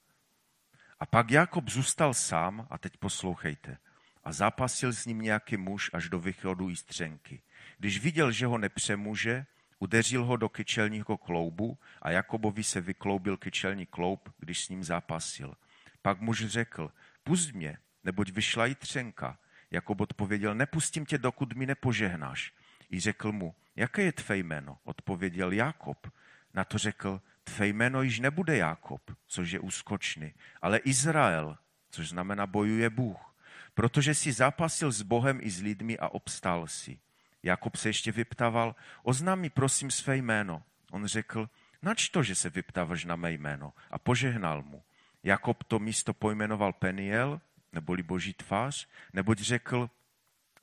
[1.00, 3.78] A pak Jakob zůstal sám, a teď poslouchejte,
[4.24, 7.42] a zápasil s ním nějaký muž až do východu střenky.
[7.78, 9.46] Když viděl, že ho nepřemůže,
[9.80, 15.56] Udeřil ho do kyčelního kloubu a Jakobovi se vykloubil kyčelní kloub, když s ním zápasil.
[16.02, 16.92] Pak muž řekl,
[17.24, 19.40] pust mě, neboť vyšla jí třenka.
[19.72, 22.54] Jakob odpověděl, nepustím tě, dokud mi nepožehnáš.
[22.92, 24.78] I řekl mu, jaké je tvé jméno?
[24.84, 26.08] Odpověděl Jakob.
[26.54, 31.58] Na to řekl, tvé jméno již nebude Jakob, což je úskočný, ale Izrael,
[31.90, 33.36] což znamená bojuje Bůh.
[33.74, 37.00] Protože si zápasil s Bohem i s lidmi a obstál si.
[37.44, 40.64] Jakob se ještě vyptával, oznám mi prosím své jméno.
[40.92, 41.50] On řekl,
[41.82, 43.74] nač to, že se vyptáváš na mé jméno?
[43.92, 44.84] A požehnal mu.
[45.24, 47.42] Jakob to místo pojmenoval Peniel,
[47.74, 49.90] neboli boží tvář, neboť řekl,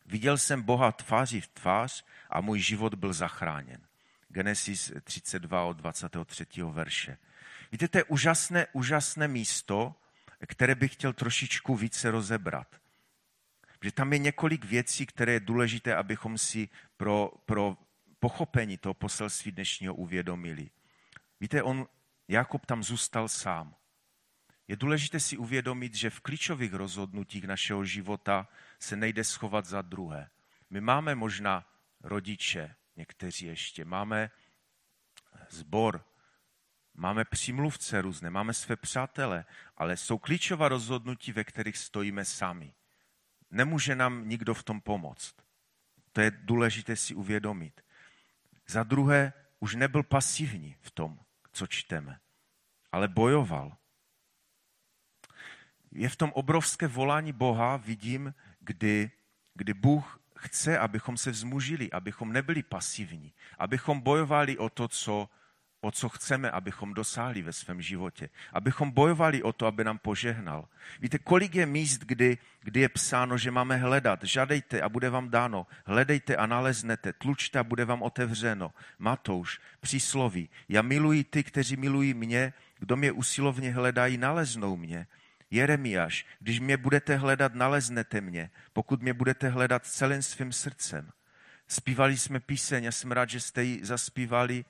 [0.07, 3.81] viděl jsem Boha tváří v tvář a můj život byl zachráněn.
[4.29, 6.47] Genesis 32 od 23.
[6.63, 7.19] verše.
[7.73, 9.95] Víte, to je úžasné, úžasné místo,
[10.47, 12.84] které bych chtěl trošičku více rozebrat
[13.85, 17.77] že tam je několik věcí, které je důležité, abychom si pro, pro,
[18.21, 20.71] pochopení toho poselství dnešního uvědomili.
[21.41, 21.87] Víte, on,
[22.29, 23.77] Jakob tam zůstal sám.
[24.69, 30.31] Je důležité si uvědomit, že v klíčových rozhodnutích našeho života se nejde schovat za druhé.
[30.71, 31.69] My máme možná
[32.01, 34.31] rodiče, někteří ještě, máme
[35.51, 36.05] zbor,
[36.95, 39.45] máme přímluvce různé, máme své přátele,
[39.77, 42.75] ale jsou klíčová rozhodnutí, ve kterých stojíme sami.
[43.55, 45.35] Nemůže nám nikdo v tom pomoct.
[46.13, 47.81] To je důležité si uvědomit.
[48.67, 51.19] Za druhé, už nebyl pasivní v tom,
[51.53, 52.21] co čteme,
[52.93, 53.77] ale bojoval.
[55.93, 59.11] Je v tom obrovské volání Boha, vidím, kdy,
[59.55, 65.29] kdy Bůh chce, abychom se vzmužili, abychom nebyli pasivní, abychom bojovali o to, co,
[65.85, 68.29] o co chceme, abychom dosáhli ve svém životě.
[68.53, 70.69] Abychom bojovali o to, aby nám požehnal.
[71.01, 74.25] Víte, kolik je míst, kdy, kdy je psáno, že máme hledat.
[74.25, 75.67] Žádejte a bude vám dáno.
[75.85, 77.13] Hledejte a naleznete.
[77.13, 78.73] Tlučte a bude vám otevřeno.
[78.99, 80.49] Matouš, přísloví.
[80.69, 82.53] Já miluji ty, kteří milují mě.
[82.79, 85.07] Kdo mě usilovně hledají, naleznou mě.
[85.51, 91.11] Jeremiáš, když mě budete hledat, naleznete mě, pokud mě budete hledat celým svým srdcem.
[91.69, 94.65] Zpívali jsme píseň, já jsem rád, že jste ji zaspívali,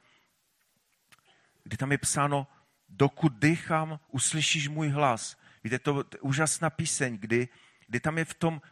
[1.64, 2.46] kdy tam je psáno,
[2.88, 5.36] dokud dýchám, uslyšíš můj hlas.
[5.64, 7.48] Víte, to, je úžasná píseň, kdy,
[7.86, 8.62] kdy tam je v tom,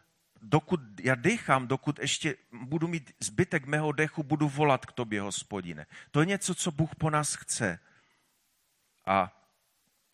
[0.43, 5.87] dokud já dýchám, dokud ještě budu mít zbytek mého dechu, budu volat k tobě, hospodine.
[6.11, 7.79] To je něco, co Bůh po nás chce.
[9.07, 9.39] A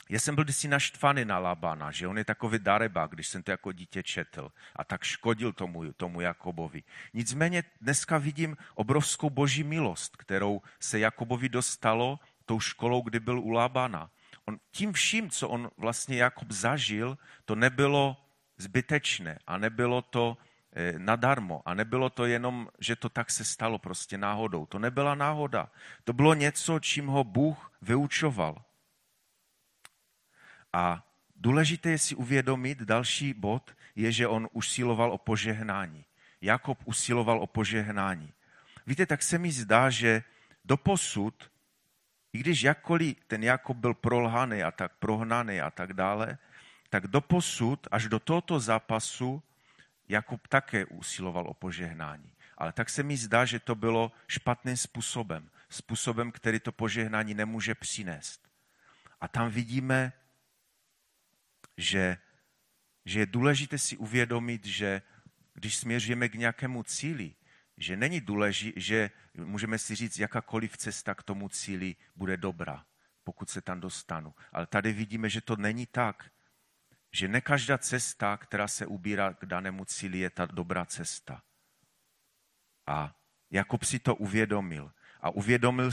[0.08, 3.50] já jsem byl kdysi naštvaný na Labana, že on je takový dareba, když jsem to
[3.50, 6.82] jako dítě četl a tak škodil tomu, tomu Jakobovi.
[7.14, 13.50] Nicméně dneska vidím obrovskou boží milost, kterou se Jakobovi dostalo tou školou, kdy byl u
[13.50, 14.10] Labana.
[14.48, 18.16] On, tím vším, co on vlastně Jakob zažil, to nebylo
[18.56, 20.36] zbytečné a nebylo to
[20.72, 24.66] eh, nadarmo a nebylo to jenom, že to tak se stalo prostě náhodou.
[24.66, 25.68] To nebyla náhoda.
[26.04, 28.64] To bylo něco, čím ho Bůh vyučoval.
[30.72, 31.04] A
[31.36, 36.04] důležité je si uvědomit, další bod je, že on usiloval o požehnání.
[36.40, 38.32] Jakob usiloval o požehnání.
[38.86, 40.22] Víte, tak se mi zdá, že
[40.64, 41.50] doposud,
[42.32, 46.38] i když jakkoliv ten Jakob byl prolhaný a tak prohnaný a tak dále,
[46.90, 49.42] tak doposud, až do tohoto zápasu,
[50.08, 52.32] Jakob také usiloval o požehnání.
[52.58, 55.50] Ale tak se mi zdá, že to bylo špatným způsobem.
[55.68, 58.48] Způsobem, který to požehnání nemůže přinést.
[59.20, 60.12] A tam vidíme
[61.78, 62.16] že,
[63.04, 65.02] že je důležité si uvědomit, že
[65.54, 67.34] když směřujeme k nějakému cíli,
[67.78, 72.84] že není důležité, že můžeme si říct, jakákoliv cesta k tomu cíli bude dobrá,
[73.24, 74.34] pokud se tam dostanu.
[74.52, 76.30] Ale tady vidíme, že to není tak.
[77.12, 81.42] Že ne každá cesta, která se ubírá k danému cíli, je ta dobrá cesta.
[82.86, 83.18] A
[83.50, 84.92] Jakob si to uvědomil.
[85.20, 85.90] A uvědomil,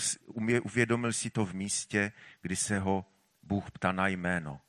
[0.63, 3.05] uvědomil si to v místě, kdy se ho
[3.43, 4.61] Bůh ptá na jméno.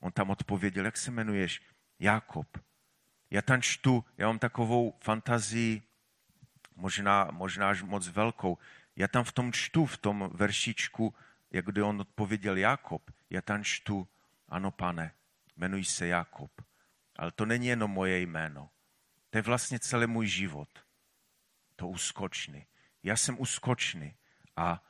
[0.00, 1.62] On tam odpověděl, jak se jmenuješ?
[1.98, 2.58] Jakob.
[3.30, 5.82] Já tam čtu, já mám takovou fantazii,
[6.74, 8.58] možná, možná až moc velkou.
[8.96, 11.14] Já tam v tom čtu, v tom veršičku,
[11.50, 14.08] jak kdy on odpověděl Jakob, já tam čtu,
[14.48, 15.12] ano pane,
[15.56, 16.50] jmenuji se Jakob.
[17.16, 18.70] Ale to není jenom moje jméno.
[19.30, 20.68] To je vlastně celý můj život.
[21.76, 22.66] To uskočný.
[23.02, 24.14] Já jsem uskočný.
[24.56, 24.82] A,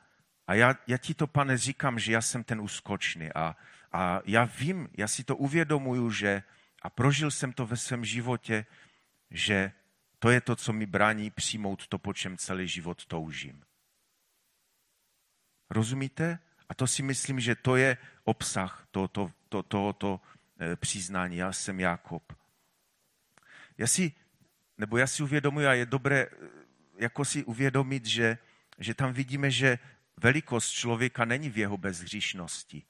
[0.47, 3.33] a já, já ti to, pane, říkám, že já jsem ten uskočný.
[3.33, 3.55] A,
[3.91, 6.43] a já vím, já si to uvědomuju, že
[6.81, 8.65] a prožil jsem to ve svém životě,
[9.31, 9.71] že
[10.25, 13.63] to je to, co mi brání přijmout to, po čem celý život toužím.
[15.69, 16.39] Rozumíte?
[16.69, 20.21] A to si myslím, že to je obsah tohoto, to, tohoto
[20.59, 21.37] eh, přiznání.
[21.37, 22.33] Já jsem Jakob.
[23.77, 24.13] Já si,
[24.77, 26.49] nebo já si uvědomuji, a je dobré eh,
[26.97, 28.37] jako si uvědomit, že,
[28.79, 29.79] že tam vidíme, že
[30.17, 32.83] velikost člověka není v jeho bezhříšnosti,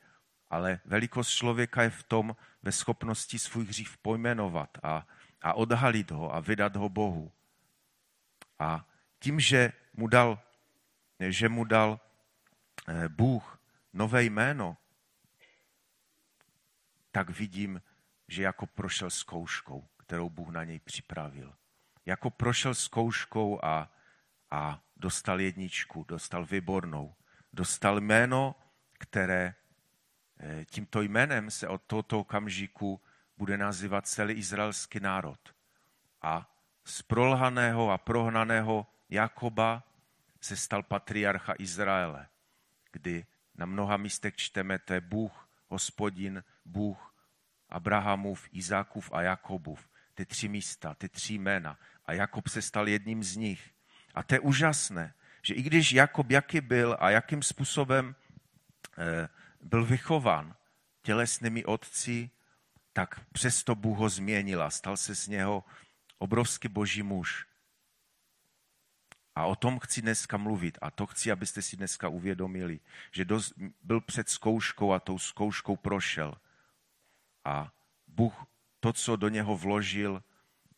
[0.50, 5.08] ale velikost člověka je v tom, ve schopnosti svůj hřích pojmenovat a,
[5.46, 7.32] a odhalit ho a vydat ho Bohu.
[8.60, 8.88] A
[9.20, 10.42] tím, že mu dal,
[11.20, 12.00] že mu dal
[12.88, 13.62] eh, Bůh
[13.94, 14.78] nové jméno,
[17.12, 17.82] tak vidím,
[18.28, 21.56] že jako prošel zkouškou, kterou Bůh na něj připravil.
[22.06, 23.92] Jako prošel zkouškou a,
[24.52, 27.16] a dostal jedničku, dostal výbornou.
[27.54, 28.56] Dostal jméno,
[28.98, 29.56] které
[30.40, 33.02] Eh, tímto jménem se od tohoto okamžiku
[33.38, 35.40] bude nazývat celý izraelský národ.
[36.22, 36.52] A
[36.86, 39.84] z prolhaného a prohnaného Jakoba
[40.42, 42.28] se stal patriarcha Izraele,
[42.92, 47.16] kdy na mnoha místech čteme, to je Bůh, hospodin, Bůh
[47.70, 49.90] Abrahamův, Izákův a Jakobův.
[50.14, 51.80] Ty tři místa, ty tři jména.
[52.06, 53.72] A Jakob se stal jedním z nich.
[54.14, 58.16] A to je úžasné, že i když Jakob jaký byl a jakým způsobem
[58.98, 59.30] eh,
[59.62, 60.56] byl vychován
[61.02, 62.30] tělesnými otci,
[62.96, 65.64] tak přesto Bůh ho změnil a stal se z něho
[66.18, 67.48] obrovský boží muž.
[69.36, 72.80] A o tom chci dneska mluvit a to chci, abyste si dneska uvědomili,
[73.12, 73.54] že dost,
[73.84, 76.36] byl před zkouškou a tou zkouškou prošel.
[77.44, 77.72] A
[78.08, 78.46] Bůh
[78.80, 80.24] to, co do něho vložil,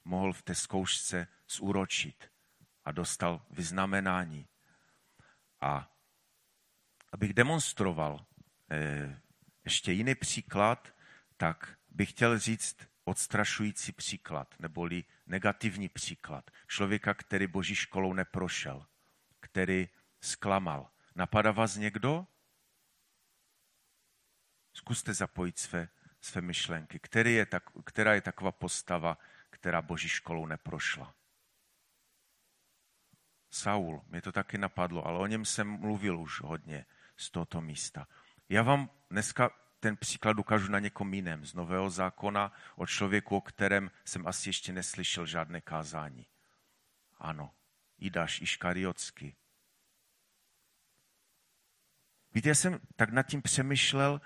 [0.06, 2.32] mohl v té zkoušce zúročit
[2.86, 4.48] a dostal vyznamenání.
[5.62, 5.92] A
[7.12, 8.26] abych demonstroval
[8.72, 9.22] eh,
[9.64, 10.94] ještě jiný příklad,
[11.38, 16.52] tak bych chtěl říct odstrašující příklad, neboli negativní příklad.
[16.68, 18.86] Člověka, který boží školou neprošel,
[19.40, 19.90] který
[20.22, 20.90] zklamal.
[21.16, 22.28] Napadá vás někdo?
[24.74, 25.90] Zkuste zapojit své,
[26.22, 27.00] své myšlenky.
[27.00, 29.18] Který je tak, která je taková postava,
[29.50, 31.16] která boží školou neprošla?
[33.50, 36.86] Saul, mě to taky napadlo, ale o něm jsem mluvil už hodně
[37.18, 38.08] z tohoto místa.
[38.50, 43.42] Já vám dneska ten příklad ukážu na někom jiném z Nového zákona o člověku, o
[43.42, 46.26] kterém jsem asi ještě neslyšel žádné kázání.
[47.18, 47.52] Ano,
[47.98, 49.36] Jidáš Iškariotsky.
[52.34, 54.22] Víte, já jsem tak nad tím přemýšlel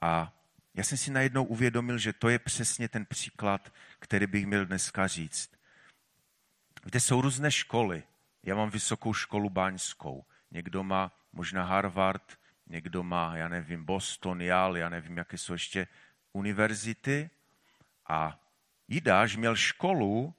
[0.00, 0.38] a
[0.74, 5.06] já jsem si najednou uvědomil, že to je přesně ten příklad, který bych měl dneska
[5.06, 5.50] říct.
[6.84, 8.02] Víte, jsou různé školy.
[8.42, 10.24] Já mám vysokou školu báňskou.
[10.50, 12.38] Někdo má možná Harvard,
[12.72, 15.86] někdo má, já nevím, Boston, Yale, já nevím, jaké jsou ještě
[16.32, 17.30] univerzity.
[18.08, 18.40] A
[18.88, 20.34] Jidáš měl školu,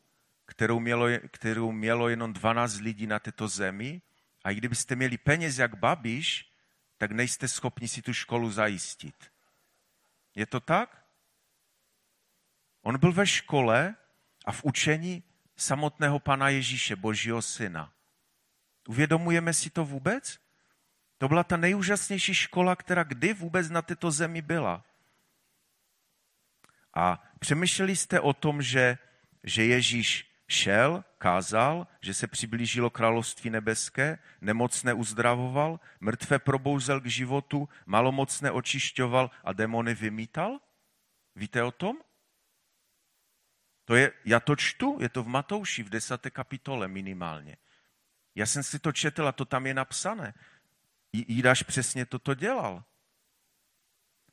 [0.46, 4.02] kterou mělo, kterou mělo jenom 12 lidí na této zemi
[4.44, 6.52] a i kdybyste měli peněz jak Babiš,
[6.98, 9.32] tak nejste schopni si tu školu zajistit.
[10.36, 11.06] Je to tak?
[12.82, 13.96] On byl ve škole
[14.46, 15.24] a v učení
[15.56, 17.94] samotného Pana Ježíše, Božího syna.
[18.88, 20.43] Uvědomujeme si to vůbec?
[21.24, 24.86] To byla ta nejúžasnější škola, která kdy vůbec na této zemi byla.
[26.94, 28.98] A přemýšleli jste o tom, že,
[29.44, 37.70] že Ježíš šel, kázal, že se přiblížilo království nebeské, nemocné uzdravoval, mrtvé probouzel k životu,
[37.86, 40.60] malomocné očišťoval a demony vymítal?
[41.36, 41.98] Víte o tom?
[43.86, 47.58] To je, já to čtu, je to v Matouši v desáté kapitole minimálně.
[48.36, 50.34] Já jsem si to četl a to tam je napsané.
[51.14, 52.84] Jídáš přesně toto dělal.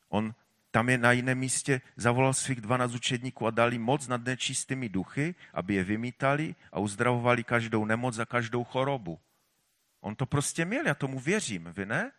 [0.09, 0.35] On
[0.71, 5.35] tam je na jiném místě, zavolal svých dvanáct učedníků a dali moc nad nečistými duchy,
[5.55, 9.21] aby je vymítali a uzdravovali každou nemoc a každou chorobu.
[10.01, 12.13] On to prostě měl, já tomu věřím, vy ne?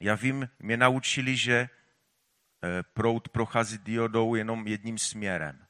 [0.00, 5.66] Já vím, mě naučili, že eh, prout prochází diodou jenom jedním směrem.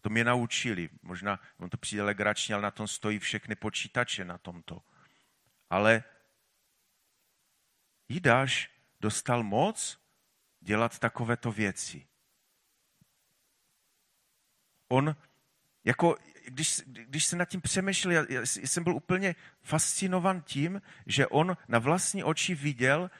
[0.00, 0.88] To mě naučili.
[1.02, 4.82] Možná, on to přijde legračně, ale na tom stojí všechny počítače na tomto.
[5.70, 6.04] Ale
[8.08, 10.00] Jidáš dostal moc
[10.60, 12.06] dělat takovéto věci.
[14.88, 15.16] On,
[15.84, 16.16] jako,
[16.48, 21.56] když, když se nad tím přemýšlel, já, já jsem byl úplně fascinovan tím, že on
[21.68, 23.10] na vlastní oči viděl,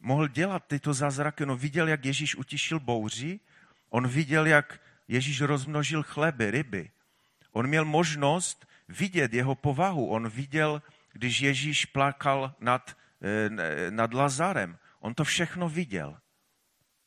[0.00, 1.44] mohl dělat tyto zázraky.
[1.44, 3.40] On viděl, jak Ježíš utišil bouři,
[3.88, 6.90] on viděl, jak Ježíš rozmnožil chleby, ryby.
[7.52, 10.08] On měl možnost vidět jeho povahu.
[10.08, 10.82] On viděl,
[11.18, 14.78] když Ježíš plakal nad, eh, nad Lazarem.
[15.00, 16.18] On to všechno viděl.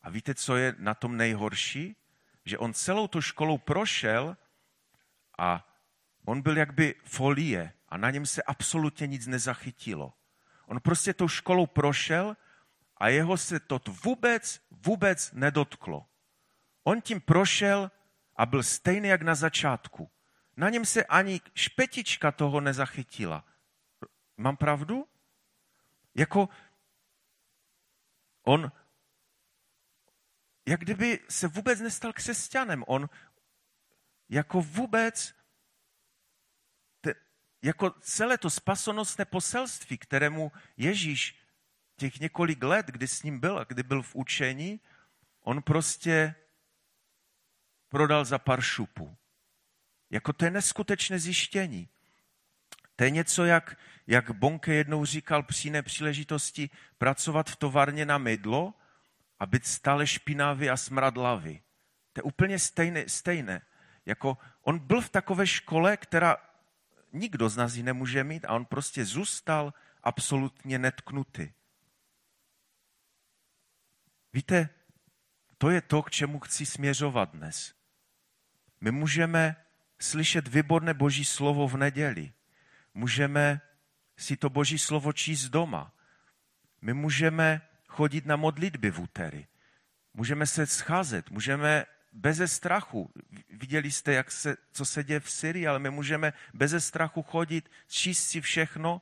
[0.01, 1.95] A víte, co je na tom nejhorší?
[2.45, 4.37] Že on celou tu školou prošel
[5.37, 5.67] a
[6.25, 10.13] on byl jakby folie a na něm se absolutně nic nezachytilo.
[10.65, 12.37] On prostě tou školou prošel
[12.97, 16.05] a jeho se to vůbec, vůbec nedotklo.
[16.83, 17.91] On tím prošel
[18.35, 20.09] a byl stejný jak na začátku.
[20.57, 23.45] Na něm se ani špetička toho nezachytila.
[24.41, 25.07] Mám pravdu?
[26.15, 26.49] Jako
[28.43, 28.71] on,
[30.65, 32.83] jak kdyby se vůbec nestal křesťanem.
[32.87, 33.09] On
[34.29, 35.35] jako vůbec,
[37.01, 37.13] te,
[37.61, 41.45] jako celé to spasonosné poselství, kterému Ježíš
[41.95, 44.79] těch několik let, kdy s ním byl a kdy byl v učení,
[45.41, 46.35] on prostě
[47.89, 49.17] prodal za pár šupů.
[50.09, 51.89] Jako to je neskutečné zjištění.
[53.01, 53.77] To je něco, jak,
[54.07, 58.73] jak Bonke jednou říkal při jiné příležitosti, pracovat v továrně na mydlo
[59.39, 61.61] a být stále špinavý a smradlavý.
[62.13, 63.09] To je úplně stejné.
[63.09, 63.61] stejné.
[64.05, 66.37] Jako on byl v takové škole, která
[67.13, 69.73] nikdo z nás ji nemůže mít a on prostě zůstal
[70.03, 71.49] absolutně netknutý.
[74.33, 74.69] Víte,
[75.57, 77.73] to je to, k čemu chci směřovat dnes.
[78.81, 79.55] My můžeme
[80.01, 82.33] slyšet výborné boží slovo v neděli.
[82.93, 83.61] Můžeme
[84.17, 85.93] si to boží slovo číst doma.
[86.81, 89.47] My můžeme chodit na modlitby v úterý.
[90.13, 93.11] Můžeme se scházet, můžeme beze strachu.
[93.49, 97.71] Viděli jste, jak se, co se děje v Syrii, ale my můžeme beze strachu chodit,
[97.87, 99.01] číst si všechno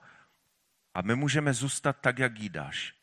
[0.93, 2.93] a my můžeme zůstat tak, jak jídáš.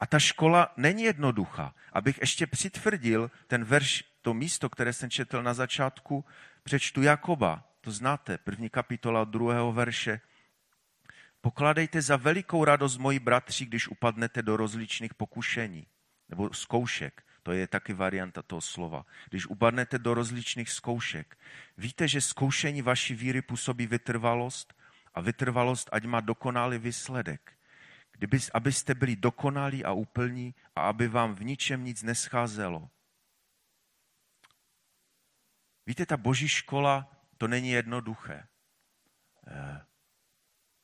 [0.00, 1.74] A ta škola není jednoduchá.
[1.92, 6.24] Abych ještě přitvrdil ten verš, to místo, které jsem četl na začátku,
[6.62, 10.20] přečtu Jakoba, to znáte, první kapitola druhého verše.
[11.40, 15.86] Pokládejte za velikou radost, moji bratři, když upadnete do rozličných pokušení
[16.28, 17.22] nebo zkoušek.
[17.42, 19.06] To je taky varianta toho slova.
[19.30, 21.38] Když upadnete do rozličných zkoušek,
[21.76, 24.74] víte, že zkoušení vaší víry působí vytrvalost
[25.14, 27.52] a vytrvalost ať má dokonalý výsledek.
[28.12, 32.88] Kdyby, abyste byli dokonalí a úplní a aby vám v ničem nic nescházelo.
[35.86, 37.13] Víte, ta boží škola,
[37.44, 38.46] to není jednoduché.
[39.46, 39.80] Eh,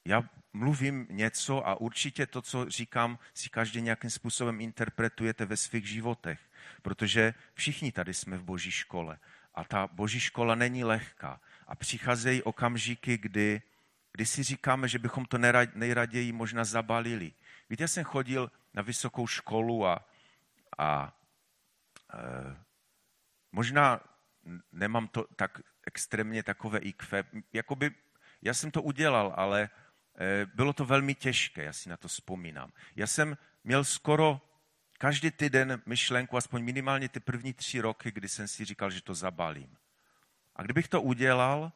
[0.05, 5.89] já mluvím něco a určitě to, co říkám, si každý nějakým způsobem interpretujete ve svých
[5.89, 6.41] životech,
[6.83, 9.19] protože všichni tady jsme v boží škole
[9.55, 13.63] a ta boží škola není lehká a přicházejí okamžiky, kdy,
[14.13, 15.39] kdy si říkáme, že bychom to
[15.75, 17.33] nejraději možná zabalili.
[17.71, 20.05] Víte, já jsem chodil na vysokou školu a,
[20.79, 21.17] a
[22.13, 22.57] e,
[23.53, 24.10] možná
[24.73, 27.25] nemám to tak extrémně takové IQ.
[27.53, 27.91] Jakoby,
[28.43, 29.71] já jsem to udělal, ale
[30.21, 32.73] Eh, bylo to velmi těžké, já si na to vzpomínám.
[32.97, 34.41] Já jsem měl skoro
[34.99, 39.15] každý týden myšlenku, aspoň minimálně ty první tři roky, kdy jsem si říkal, že to
[39.15, 39.77] zabalím.
[40.57, 41.73] A kdybych to udělal,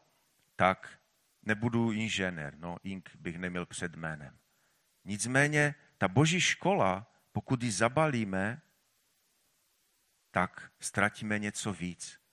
[0.57, 1.01] tak
[1.43, 4.39] nebudu inženýr, no ink bych neměl před jménem.
[5.05, 8.63] Nicméně ta boží škola, pokud ji zabalíme,
[10.31, 12.24] tak ztratíme něco víc.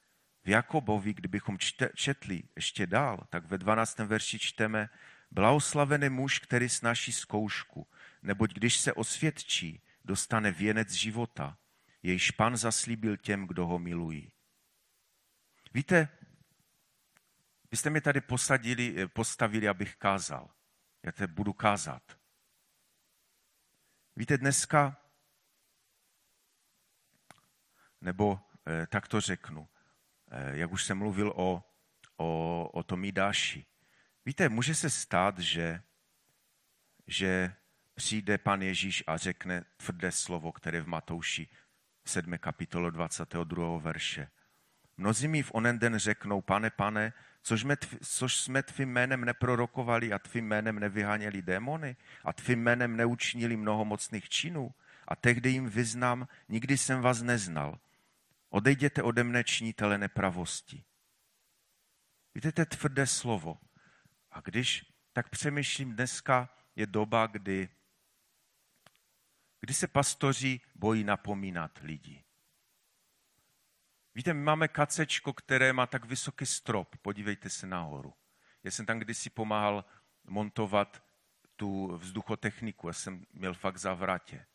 [0.44, 1.58] V Jakobovi, kdybychom
[1.96, 4.00] četli ještě dál, tak ve 12.
[4.00, 4.90] verši čteme,
[5.32, 7.88] Blahoslavený muž, který snáší zkoušku,
[8.24, 11.58] neboť když se osvědčí, dostane věnec života,
[12.04, 14.32] jejž pan zaslíbil těm, kdo ho milují.
[15.74, 16.10] Víte,
[17.72, 20.50] vy jste mě tady posadili, postavili, abych kázal.
[21.04, 22.18] Já te budu kázat.
[24.16, 24.98] Víte, dneska,
[28.02, 29.81] nebo eh, tak to řeknu, eh,
[30.52, 31.64] jak už jsem mluvil o,
[32.18, 33.66] o, o tom Midáši,
[34.26, 35.82] Víte, může se stát, že,
[37.08, 37.54] že
[37.94, 41.48] přijde pan Ježíš a řekne tvrdé slovo, které v Matouši
[42.06, 42.38] 7.
[42.38, 43.78] kapitolo 22.
[43.78, 44.28] verše.
[44.98, 50.14] Mnozí mi v onen den řeknou, pane, pane, což, jsme, což jsme tvým jménem neprorokovali
[50.14, 54.74] a tvým jménem nevyháněli démony a tvým jménem neučinili mnoho mocných činů.
[55.08, 57.80] A tehdy jim vyznám, nikdy jsem vás neznal.
[58.54, 60.84] Odejděte ode mne činitele nepravosti.
[62.36, 63.58] Víte, to je tvrdé slovo.
[64.32, 67.70] A když tak přemýšlím, dneska je doba, kdy,
[69.60, 72.24] kdy se pastoři bojí napomínat lidi.
[74.16, 76.96] Víte, my máme kacečko, které má tak vysoký strop.
[76.98, 78.14] Podívejte se nahoru.
[78.64, 79.86] Já jsem tam kdysi pomáhal
[80.24, 81.04] montovat
[81.56, 82.88] tu vzduchotechniku.
[82.88, 84.46] Já jsem měl fakt zavratě.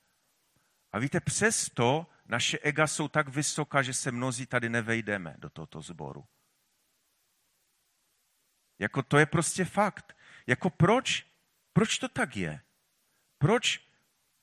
[0.93, 5.81] A víte, přesto naše ega jsou tak vysoká, že se mnozí tady nevejdeme do tohoto
[5.81, 6.25] sboru.
[8.79, 10.17] Jako to je prostě fakt.
[10.47, 11.27] Jako proč?
[11.73, 12.61] Proč to tak je?
[13.39, 13.89] Proč,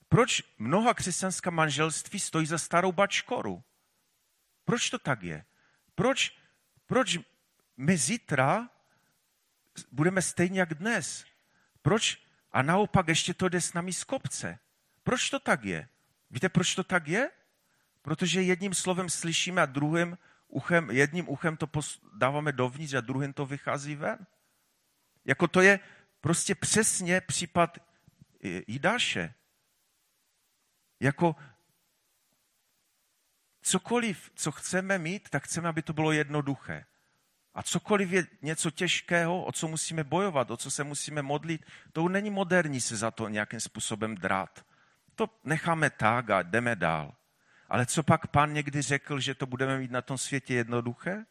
[0.10, 3.64] proč mnoha křesťanská manželství stojí za starou bačkoru?
[4.66, 5.46] Proč to tak je?
[5.96, 6.38] Proč,
[6.86, 7.18] proč
[7.78, 8.70] my zítra
[9.92, 11.26] budeme stejně jak dnes?
[11.82, 12.28] Proč?
[12.52, 14.60] A naopak ještě to jde s námi z kopce.
[15.04, 15.90] Proč to tak je?
[16.30, 17.32] Víte, proč to tak je?
[18.04, 21.68] Protože jedním slovem slyšíme a druhým uchem, jedním uchem to
[22.18, 24.28] dáváme dovnitř a druhým to vychází ven.
[25.26, 25.80] Jako to je
[26.22, 27.78] prostě přesně případ
[28.68, 29.34] Jidáše.
[31.00, 31.36] Jako
[33.62, 36.86] cokoliv, co chceme mít, tak chceme, aby to bylo jednoduché.
[37.54, 42.10] A cokoliv je něco těžkého, o co musíme bojovat, o co se musíme modlit, to
[42.10, 44.66] není moderní se za to nějakým způsobem drát.
[45.16, 47.16] To necháme tak a jdeme dál.
[47.74, 51.26] Ale co pak pán někdy řekl, že to budeme mít na tom světě jednoduché?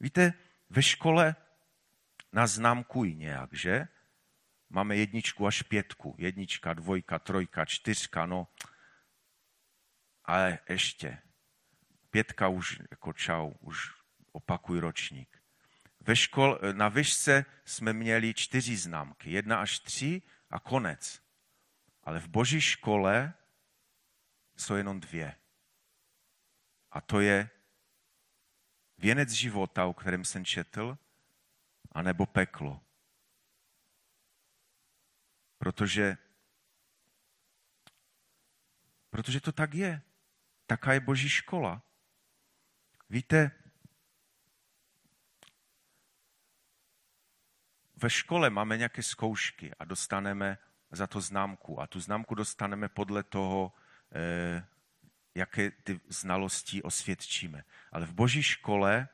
[0.00, 0.32] Víte,
[0.70, 1.36] ve škole
[2.32, 3.88] nás známkují nějak, že?
[4.70, 6.14] Máme jedničku až pětku.
[6.18, 8.48] Jednička, dvojka, trojka, čtyřka, no.
[10.24, 11.18] Ale ještě.
[12.10, 13.92] Pětka už jako čau, už
[14.32, 15.42] opakuj ročník.
[16.00, 19.30] Ve škol, na vyšce jsme měli čtyři známky.
[19.30, 21.22] Jedna až tři a konec.
[22.04, 23.34] Ale v boží škole
[24.56, 25.36] jsou jenom dvě.
[26.90, 27.50] A to je
[28.98, 30.98] Věnec života, o kterém jsem četl,
[31.92, 32.80] anebo peklo.
[35.58, 36.16] Protože,
[39.10, 40.02] protože to tak je.
[40.66, 41.82] Taká je boží škola.
[43.10, 43.50] Víte,
[47.96, 50.58] ve škole máme nějaké zkoušky a dostaneme
[50.90, 51.80] za to známku.
[51.80, 53.72] A tu známku dostaneme podle toho,
[55.34, 57.64] jaké ty znalosti osvědčíme.
[57.92, 59.08] Ale v boží škole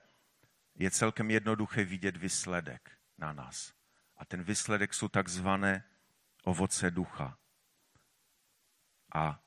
[0.75, 3.73] je celkem jednoduché vidět výsledek na nás.
[4.17, 5.85] A ten výsledek jsou takzvané
[6.45, 7.39] ovoce ducha.
[9.15, 9.43] A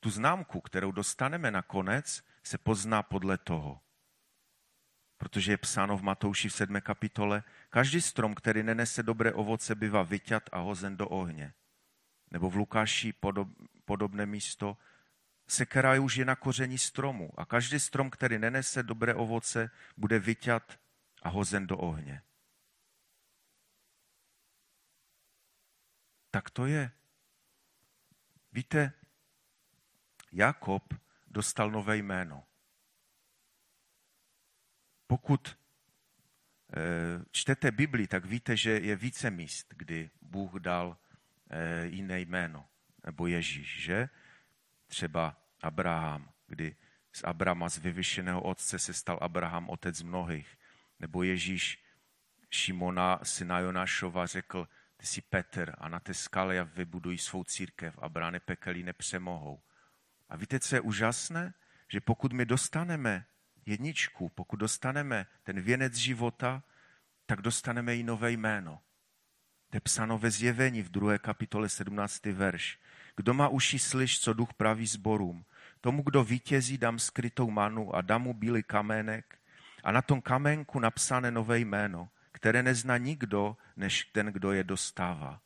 [0.00, 3.80] tu známku, kterou dostaneme nakonec, se pozná podle toho.
[5.16, 6.80] Protože je psáno v Matouši v 7.
[6.80, 11.54] kapitole, každý strom, který nenese dobré ovoce, bývá vyťat a hozen do ohně.
[12.30, 13.48] Nebo v Lukáši podob,
[13.84, 14.76] podobné místo,
[15.48, 20.80] sekera už je na koření stromu a každý strom, který nenese dobré ovoce, bude vyťat
[21.22, 22.22] a hozen do ohně.
[26.30, 26.90] Tak to je.
[28.52, 28.92] Víte,
[30.32, 30.94] Jakob
[31.26, 32.44] dostal nové jméno.
[35.06, 40.96] Pokud eh, čtete Bibli, tak víte, že je více míst, kdy Bůh dal
[41.50, 42.68] eh, jiné jméno,
[43.06, 44.08] nebo Ježíš, že?
[44.88, 46.76] Třeba Abraham, kdy
[47.12, 50.58] z Abrama, z vyvyšeného otce, se stal Abraham otec mnohých.
[51.00, 51.84] Nebo Ježíš
[52.50, 57.98] Šimona, syna Jonášova, řekl, ty jsi Petr a na té skale já vybuduji svou církev
[58.02, 59.62] a brány pekelí nepřemohou.
[60.28, 61.54] A víte, co je úžasné?
[61.88, 63.26] Že pokud my dostaneme
[63.66, 66.62] jedničku, pokud dostaneme ten věnec života,
[67.26, 68.80] tak dostaneme i nové jméno.
[69.70, 71.18] To je psáno ve zjevení v 2.
[71.18, 72.24] kapitole 17.
[72.24, 72.78] verš.
[73.18, 75.44] Kdo má uši, slyš, co duch praví zborům.
[75.80, 79.38] Tomu, kdo vítězí, dám skrytou manu a dám mu bílý kamenek
[79.84, 85.40] a na tom kamenku napsané nové jméno, které nezná nikdo, než ten, kdo je dostává.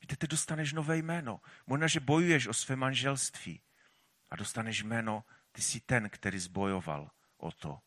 [0.00, 1.40] Víte, ty dostaneš nové jméno.
[1.66, 3.60] Možná, že bojuješ o své manželství
[4.30, 7.78] a dostaneš jméno, ty jsi ten, který zbojoval o to.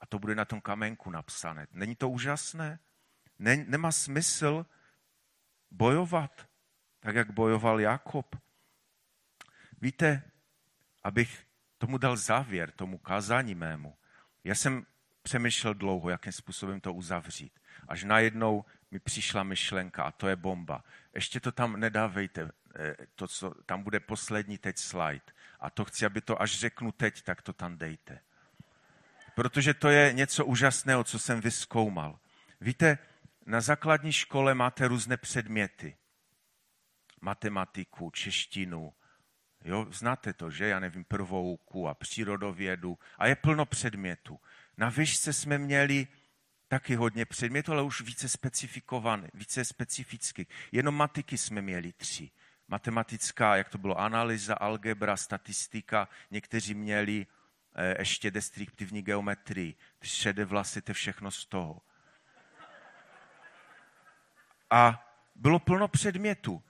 [0.00, 1.66] A to bude na tom kamenku napsané.
[1.70, 2.78] Není to úžasné?
[3.38, 4.66] Ne, nemá smysl
[5.70, 6.48] bojovat,
[7.06, 8.36] tak jak bojoval Jakob.
[9.80, 10.22] Víte,
[11.02, 11.46] abych
[11.78, 13.96] tomu dal závěr, tomu kázání mému,
[14.44, 14.86] já jsem
[15.22, 17.60] přemýšlel dlouho, jakým způsobem to uzavřít.
[17.88, 20.84] Až najednou mi přišla myšlenka a to je bomba.
[21.14, 25.26] Ještě to tam nedávejte, eh, to, co, tam bude poslední teď slide.
[25.60, 28.20] A to chci, aby to, až řeknu teď, tak to tam dejte.
[29.34, 32.18] Protože to je něco úžasného, co jsem vyskoumal.
[32.60, 32.98] Víte,
[33.46, 35.96] na základní škole máte různé předměty.
[37.26, 38.94] Matematiku, češtinu,
[39.64, 40.66] Jo, znáte to, že?
[40.66, 42.98] Já nevím, prvouku a přírodovědu.
[43.18, 44.40] A je plno předmětů.
[44.76, 46.06] Na výšce jsme měli
[46.68, 50.46] taky hodně předmětů, ale už více specifikované, více specificky.
[50.72, 52.30] Jenom matiky jsme měli tři.
[52.68, 56.08] Matematická, jak to bylo, analýza, algebra, statistika.
[56.30, 57.26] Někteří měli
[57.74, 59.74] eh, ještě destruktivní geometrii.
[59.98, 61.82] Ty šedé vlasy, to všechno z toho.
[64.70, 66.62] A bylo plno předmětů.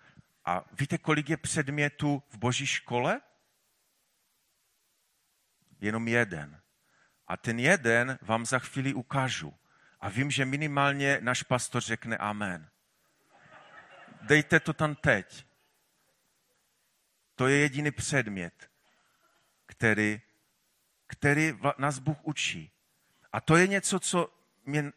[0.47, 3.21] A víte, kolik je předmětů v boží škole?
[5.81, 6.61] Jenom jeden.
[7.27, 9.55] A ten jeden vám za chvíli ukážu.
[10.01, 12.71] A vím, že minimálně náš pastor řekne amen.
[14.23, 15.47] Dejte to tam teď.
[17.35, 18.71] To je jediný předmět,
[19.67, 20.21] který,
[21.07, 22.73] který nás Bůh učí.
[23.33, 24.35] A to je něco, co
[24.65, 24.93] mě,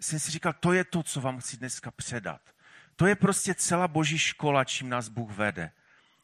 [0.00, 2.53] jsem si říkal, to je to, co vám chci dneska předat.
[2.96, 5.70] To je prostě celá boží škola, čím nás Bůh vede.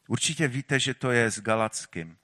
[0.08, 2.16] Určitě víte, že to je s Galackým.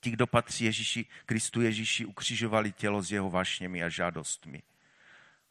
[0.00, 4.62] Ti, kdo patří Ježíši, Kristu Ježíši, ukřižovali tělo s jeho vášněmi a žádostmi.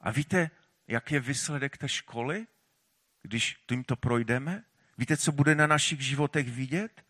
[0.02, 0.50] A víte,
[0.88, 2.48] jak je výsledek té školy,
[3.22, 4.64] když tím to projdeme?
[4.98, 7.06] Víte, co bude na našich životech vidět?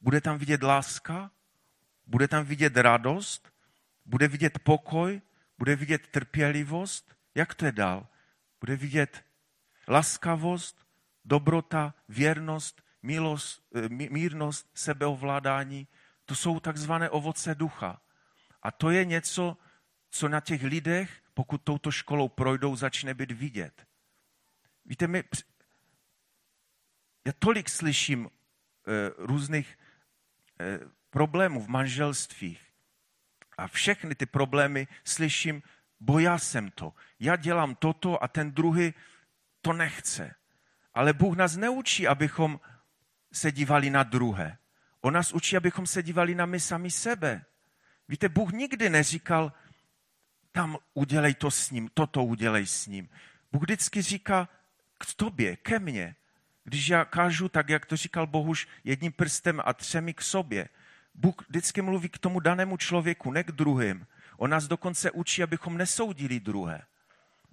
[0.00, 1.30] Bude tam vidět láska,
[2.06, 3.52] bude tam vidět radost,
[4.04, 5.22] bude vidět pokoj,
[5.58, 7.16] bude vidět trpělivost.
[7.34, 8.06] Jak to je dál?
[8.60, 9.24] Bude vidět
[9.88, 10.86] laskavost,
[11.24, 15.88] dobrota, věrnost, milost, eh, mírnost, sebeovládání,
[16.24, 18.00] to jsou takzvané ovoce ducha.
[18.62, 19.56] A to je něco,
[20.10, 23.86] co na těch lidech, pokud touto školou projdou, začne být vidět.
[24.84, 25.24] Víte, my,
[27.26, 28.30] já tolik slyším e,
[29.16, 29.78] různých
[30.60, 30.80] e,
[31.10, 32.72] problémů v manželstvích
[33.58, 35.62] a všechny ty problémy slyším,
[36.00, 38.94] bo já jsem to, já dělám toto a ten druhý
[39.62, 40.34] to nechce.
[40.94, 42.60] Ale Bůh nás neučí, abychom
[43.32, 44.58] se dívali na druhé.
[45.00, 47.44] On nás učí, abychom se dívali na my sami sebe.
[48.08, 49.52] Víte, Bůh nikdy neříkal,
[50.52, 53.08] tam udělej to s ním, toto udělej s ním.
[53.52, 54.48] Bůh vždycky říká
[54.98, 56.16] k tobě, ke mně.
[56.64, 60.68] Když já kážu tak, jak to říkal Bohuž, jedním prstem a třemi k sobě.
[61.14, 64.06] Bůh vždycky mluví k tomu danému člověku, ne k druhým.
[64.36, 66.82] On nás dokonce učí, abychom nesoudili druhé.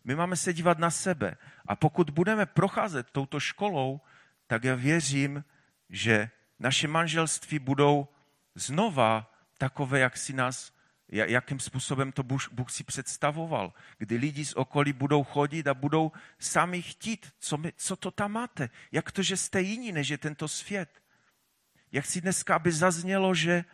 [0.03, 1.37] My máme se dívat na sebe.
[1.65, 4.01] A pokud budeme procházet touto školou,
[4.47, 5.43] tak já věřím,
[5.89, 6.29] že
[6.59, 8.07] naše manželství budou
[8.55, 10.73] znova takové, jak si nás,
[11.07, 13.73] jakým způsobem to Bůh, si představoval.
[13.97, 18.31] Kdy lidi z okolí budou chodit a budou sami chtít, co, my, co to tam
[18.31, 18.69] máte.
[18.91, 21.01] Jak to, že jste jiní, než je tento svět.
[21.91, 23.65] Jak si dneska, aby zaznělo, že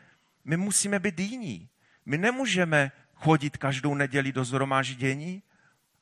[0.45, 1.69] my musíme být jiní.
[2.05, 5.43] My nemůžeme chodit každou neděli do zhromáždění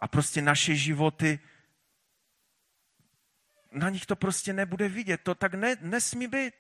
[0.03, 1.39] a prostě naše životy,
[3.71, 5.21] na nich to prostě nebude vidět.
[5.23, 6.53] To tak ne, nesmí být.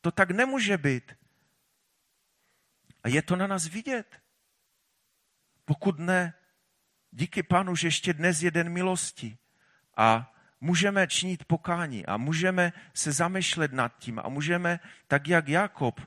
[0.00, 1.12] To tak nemůže být.
[3.02, 4.22] A je to na nás vidět.
[5.64, 6.34] Pokud ne,
[7.10, 9.38] díky Pánu, že ještě dnes je den milosti
[9.96, 16.00] a můžeme činit pokání a můžeme se zamýšlet nad tím a můžeme, tak jak Jakob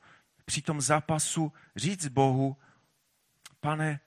[0.46, 2.58] při tom zápasu, říct Bohu,
[3.60, 4.00] pane,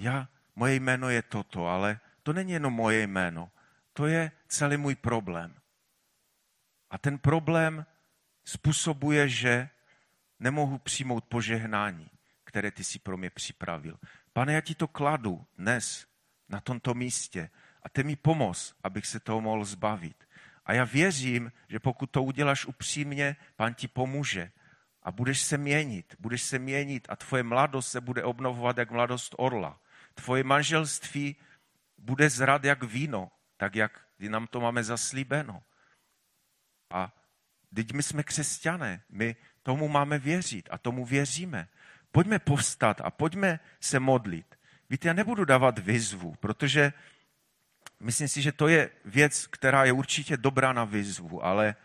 [0.00, 3.50] já, moje jméno je toto, ale to není jenom moje jméno,
[3.92, 5.54] to je celý můj problém.
[6.90, 7.86] A ten problém
[8.44, 9.68] způsobuje, že
[10.38, 12.10] nemohu přijmout požehnání,
[12.44, 13.98] které ty si pro mě připravil.
[14.32, 16.06] Pane, já ti to kladu dnes
[16.48, 17.50] na tomto místě
[17.82, 20.28] a ty mi pomoz, abych se toho mohl zbavit.
[20.64, 24.52] A já věřím, že pokud to uděláš upřímně, pán ti pomůže
[25.02, 29.34] a budeš se měnit, budeš se měnit a tvoje mladost se bude obnovovat jak mladost
[29.38, 29.79] orla.
[30.14, 31.36] Tvoje manželství
[31.98, 35.62] bude zrad jak víno, tak jak nám to máme zaslíbeno.
[36.90, 37.12] A
[37.74, 41.68] teď my jsme křesťané, my tomu máme věřit a tomu věříme.
[42.12, 44.58] Pojďme povstat a pojďme se modlit.
[44.90, 46.92] Víte, já nebudu dávat výzvu, protože
[48.00, 51.76] myslím si, že to je věc, která je určitě dobrá na výzvu, ale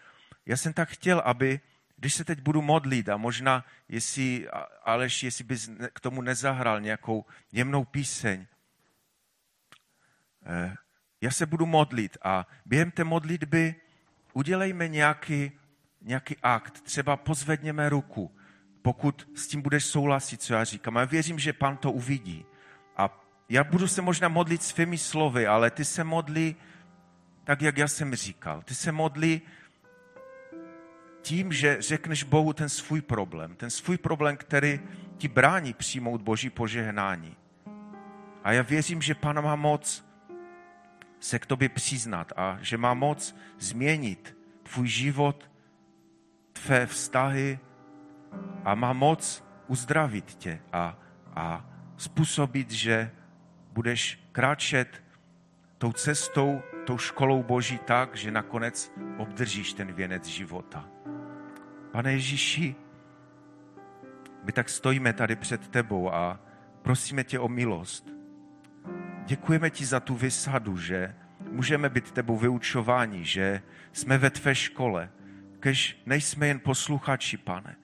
[0.46, 1.60] já jsem tak chtěl, aby,
[1.98, 4.48] když se teď budu modlit a možná, jestli,
[4.84, 8.46] Aleš, jestli bys k tomu nezahral nějakou jemnou píseň,
[10.46, 10.76] eh,
[11.22, 13.76] já se budu modlit a během té modlitby
[14.34, 15.52] udělejme nějaký
[16.06, 18.36] nějaký akt, třeba pozvedněme ruku,
[18.82, 20.96] pokud s tím budeš souhlasit, co já říkám.
[20.96, 22.46] Já věřím, že pán to uvidí.
[22.98, 26.56] A já budu se možná modlit svými slovy, ale ty se modli
[27.44, 28.62] tak, jak já jsem říkal.
[28.62, 29.42] Ty se modli
[31.26, 33.56] tím, že řekneš Bohu ten svůj problém.
[33.56, 34.80] Ten svůj problém, který
[35.18, 37.36] ti brání přijmout Boží požehnání.
[38.44, 40.06] A já věřím, že Pán má moc
[41.20, 45.52] se k tobě přiznat a že má moc změnit tvůj život
[46.54, 47.60] tvé vztahy
[48.64, 50.98] a má moc uzdravit tě a,
[51.36, 51.66] a
[51.98, 53.12] způsobit, že
[53.72, 55.04] budeš kráčet
[55.78, 60.86] tou cestou, tou školou Boží tak, že nakonec obdržíš ten věnec života.
[61.92, 62.76] Pane Ježíši,
[64.44, 66.40] my tak stojíme tady před tebou a
[66.82, 68.10] prosíme tě o milost.
[69.26, 71.16] Děkujeme ti za tu vysadu, že
[71.52, 73.62] můžeme být tebou vyučováni, že
[73.94, 75.10] jsme ve tvé škole,
[75.60, 77.76] kež nejsme jen posluchači, pane.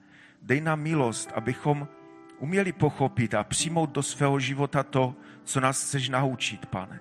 [0.42, 1.88] Dej nám milost, abychom
[2.38, 7.00] uměli pochopit a přijmout do svého života to, co nás chceš naučit, pane.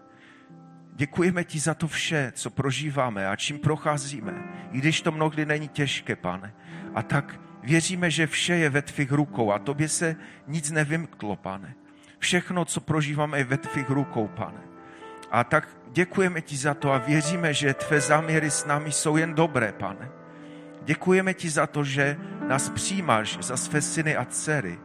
[1.02, 4.34] Děkujeme ti za to vše, co prožíváme a čím procházíme,
[4.72, 6.54] i když to mnohdy není těžké, pane.
[6.96, 10.16] A tak věříme, že vše je ve tvých rukou a tobě se
[10.48, 11.74] nic nevymklo, pane.
[12.20, 14.62] Všechno, co prožíváme, je ve tvých rukou, pane.
[15.32, 19.34] A tak děkujeme ti za to a věříme, že tvé záměry s námi jsou jen
[19.34, 20.10] dobré, pane
[20.84, 24.80] Děkujeme ti za to, že nás přijímáš za své syny a dcery.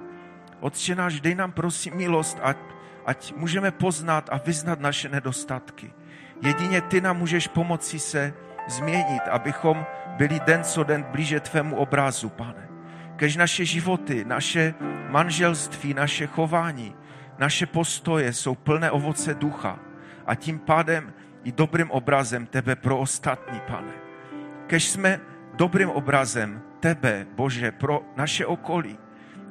[0.61, 2.57] Otče náš, dej nám prosím milost, ať,
[3.07, 5.93] ať můžeme poznat a vyznat naše nedostatky.
[6.43, 8.35] Jedině ty nám můžeš pomoci se
[8.69, 12.69] změnit, abychom byli den co den blíže tvému obrazu, pane.
[13.17, 14.75] Kež naše životy, naše
[15.09, 16.95] manželství, naše chování,
[17.39, 19.79] naše postoje jsou plné ovoce ducha
[20.27, 21.13] a tím pádem
[21.45, 23.93] i dobrým obrazem tebe pro ostatní, pane.
[24.67, 25.21] Kež jsme
[25.55, 28.99] dobrým obrazem tebe, Bože, pro naše okolí.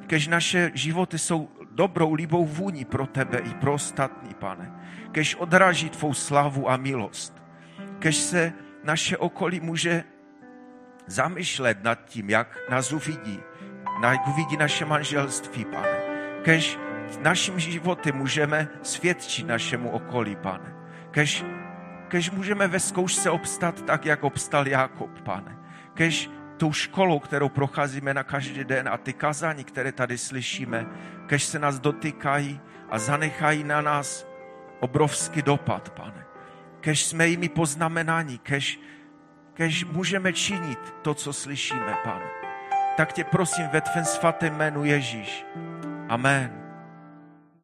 [0.07, 4.74] Kež naše životy jsou dobrou, líbou vůní pro tebe i pro ostatní, pane.
[5.15, 7.33] Kež odráží tvou slavu a milost.
[7.99, 8.53] Kež se
[8.83, 10.03] naše okolí může
[11.07, 13.39] zamýšlet nad tím, jak nás uvidí,
[14.03, 15.99] jak uvidí naše manželství, pane.
[16.41, 16.79] Kež
[17.21, 20.75] naším životy můžeme svědčit našemu okolí, pane.
[21.11, 21.45] Kež,
[22.07, 25.55] kež můžeme ve zkoušce obstat tak, jak obstal Jakob, pane
[25.95, 30.85] kež tou školou, kterou procházíme na každý den a ty kazání, které tady slyšíme,
[31.27, 34.34] kež se nás dotýkají a zanechají na nás
[34.79, 36.25] obrovský dopad, pane.
[36.79, 38.79] Kež jsme jimi poznamenáni, kež,
[39.53, 42.25] kež můžeme činit to, co slyšíme, pane.
[42.97, 45.45] Tak tě prosím ve tvém svatém jménu Ježíš.
[46.09, 46.64] Amen.